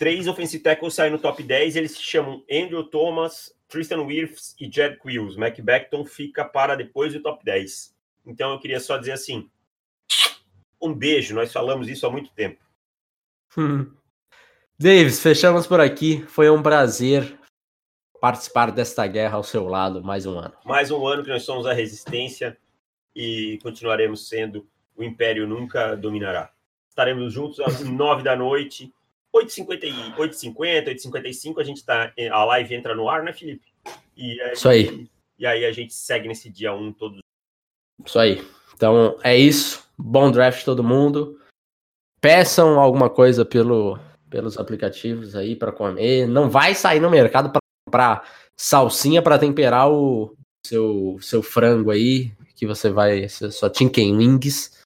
três 0.00 0.26
offensive 0.26 0.62
tackles 0.62 0.94
saem 0.94 1.12
no 1.12 1.18
top 1.18 1.42
10, 1.42 1.76
eles 1.76 1.92
se 1.92 2.02
chamam 2.02 2.42
Andrew 2.50 2.82
Thomas, 2.84 3.54
Tristan 3.68 4.00
Wirfs 4.00 4.56
e 4.58 4.64
Jed 4.64 4.98
Quills. 4.98 5.36
Mac 5.36 5.60
Beckton 5.60 6.06
fica 6.06 6.42
para 6.42 6.74
depois 6.74 7.12
do 7.12 7.20
top 7.20 7.44
10. 7.44 7.94
Então 8.24 8.50
eu 8.50 8.58
queria 8.58 8.80
só 8.80 8.96
dizer 8.96 9.12
assim, 9.12 9.50
um 10.80 10.94
beijo, 10.94 11.34
nós 11.34 11.52
falamos 11.52 11.86
isso 11.86 12.06
há 12.06 12.10
muito 12.10 12.32
tempo. 12.32 12.64
Hum. 13.58 13.92
Davis, 14.78 15.20
fechamos 15.20 15.66
por 15.66 15.80
aqui. 15.80 16.24
Foi 16.28 16.48
um 16.48 16.62
prazer 16.62 17.38
participar 18.22 18.72
desta 18.72 19.06
guerra 19.06 19.36
ao 19.36 19.44
seu 19.44 19.68
lado 19.68 20.02
mais 20.02 20.24
um 20.24 20.38
ano. 20.38 20.54
Mais 20.64 20.90
um 20.90 21.06
ano 21.06 21.22
que 21.22 21.28
nós 21.28 21.42
somos 21.42 21.66
a 21.66 21.74
resistência 21.74 22.56
e 23.14 23.58
continuaremos 23.62 24.26
sendo, 24.26 24.66
o 24.96 25.04
Império 25.04 25.46
nunca 25.46 25.94
dominará. 25.94 26.50
Estaremos 26.88 27.34
juntos 27.34 27.60
às 27.60 27.80
9 27.84 28.22
da 28.22 28.34
noite, 28.34 28.90
8h50, 29.34 29.84
e- 29.84 30.12
8h50, 30.18 30.88
8h55, 30.88 31.60
a 31.60 31.64
gente 31.64 31.84
tá, 31.84 32.12
a 32.30 32.44
live 32.44 32.74
entra 32.74 32.94
no 32.94 33.08
ar, 33.08 33.22
né, 33.22 33.32
Felipe? 33.32 33.66
E 34.16 34.40
aí, 34.40 34.52
Isso 34.52 34.68
aí. 34.68 35.08
E 35.38 35.46
aí 35.46 35.64
a 35.64 35.72
gente 35.72 35.94
segue 35.94 36.28
nesse 36.28 36.50
dia 36.50 36.74
1 36.74 36.92
todos 36.92 37.20
Isso 38.04 38.18
aí. 38.18 38.46
Então 38.74 39.18
é 39.22 39.36
isso. 39.36 39.88
Bom 39.96 40.30
draft 40.30 40.64
todo 40.64 40.84
mundo. 40.84 41.40
Peçam 42.20 42.78
alguma 42.78 43.08
coisa 43.08 43.44
pelo, 43.44 43.98
pelos 44.28 44.58
aplicativos 44.58 45.34
aí 45.34 45.56
para 45.56 45.72
comer. 45.72 46.26
Não 46.26 46.50
vai 46.50 46.74
sair 46.74 47.00
no 47.00 47.10
mercado 47.10 47.50
para 47.50 47.60
comprar 47.86 48.28
salsinha 48.58 49.22
para 49.22 49.38
temperar 49.38 49.90
o 49.90 50.34
seu, 50.66 51.18
seu 51.22 51.42
frango 51.42 51.90
aí, 51.90 52.30
que 52.54 52.66
você 52.66 52.90
vai 52.90 53.26
sua 53.28 53.72
chicken 53.74 54.16
wings, 54.18 54.79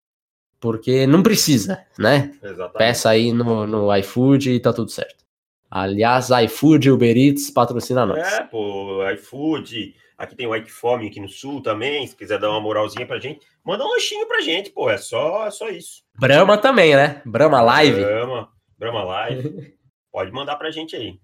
porque 0.65 1.07
não 1.07 1.23
precisa, 1.23 1.85
né? 1.99 2.33
Exatamente. 2.43 2.79
Peça 2.79 3.11
aí 3.11 3.33
no, 3.33 3.67
no 3.67 3.95
iFood 3.97 4.51
e 4.51 4.59
tá 4.59 4.73
tudo 4.73 4.91
certo. 4.91 5.23
Aliás, 5.71 6.31
iFood 6.31 6.91
Uber 6.91 7.15
Eats 7.15 7.51
patrocina 7.51 8.07
nós. 8.07 8.27
É, 8.33 8.45
pô, 8.45 9.07
iFood. 9.11 9.95
Aqui 10.17 10.35
tem 10.35 10.47
o 10.47 10.57
Ike 10.57 10.71
Fome 10.71 11.09
aqui 11.09 11.21
no 11.21 11.29
sul 11.29 11.61
também. 11.61 12.07
Se 12.07 12.17
quiser 12.17 12.39
dar 12.39 12.49
uma 12.49 12.61
moralzinha 12.63 13.07
pra 13.07 13.19
gente, 13.19 13.45
manda 13.63 13.85
um 13.85 13.89
lanchinho 13.89 14.27
pra 14.27 14.41
gente, 14.41 14.71
pô. 14.71 14.89
É 14.89 14.97
só, 14.97 15.47
é 15.47 15.51
só 15.51 15.69
isso. 15.69 16.03
Brahma 16.19 16.57
também, 16.57 16.97
né? 16.97 17.21
Brahma 17.27 17.61
Live. 17.61 18.01
Brahma, 18.01 18.49
Brahma 18.79 19.05
Live. 19.05 19.75
Pode 20.11 20.33
mandar 20.33 20.57
pra 20.57 20.71
gente 20.71 20.97
aí. 20.97 21.19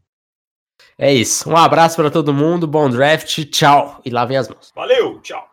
É 0.99 1.15
isso. 1.15 1.49
Um 1.49 1.57
abraço 1.57 1.97
para 1.97 2.11
todo 2.11 2.35
mundo, 2.35 2.67
bom 2.67 2.91
draft, 2.91 3.45
tchau 3.47 4.03
e 4.05 4.11
lavem 4.11 4.37
as 4.37 4.49
mãos. 4.49 4.71
Valeu, 4.75 5.19
tchau. 5.21 5.50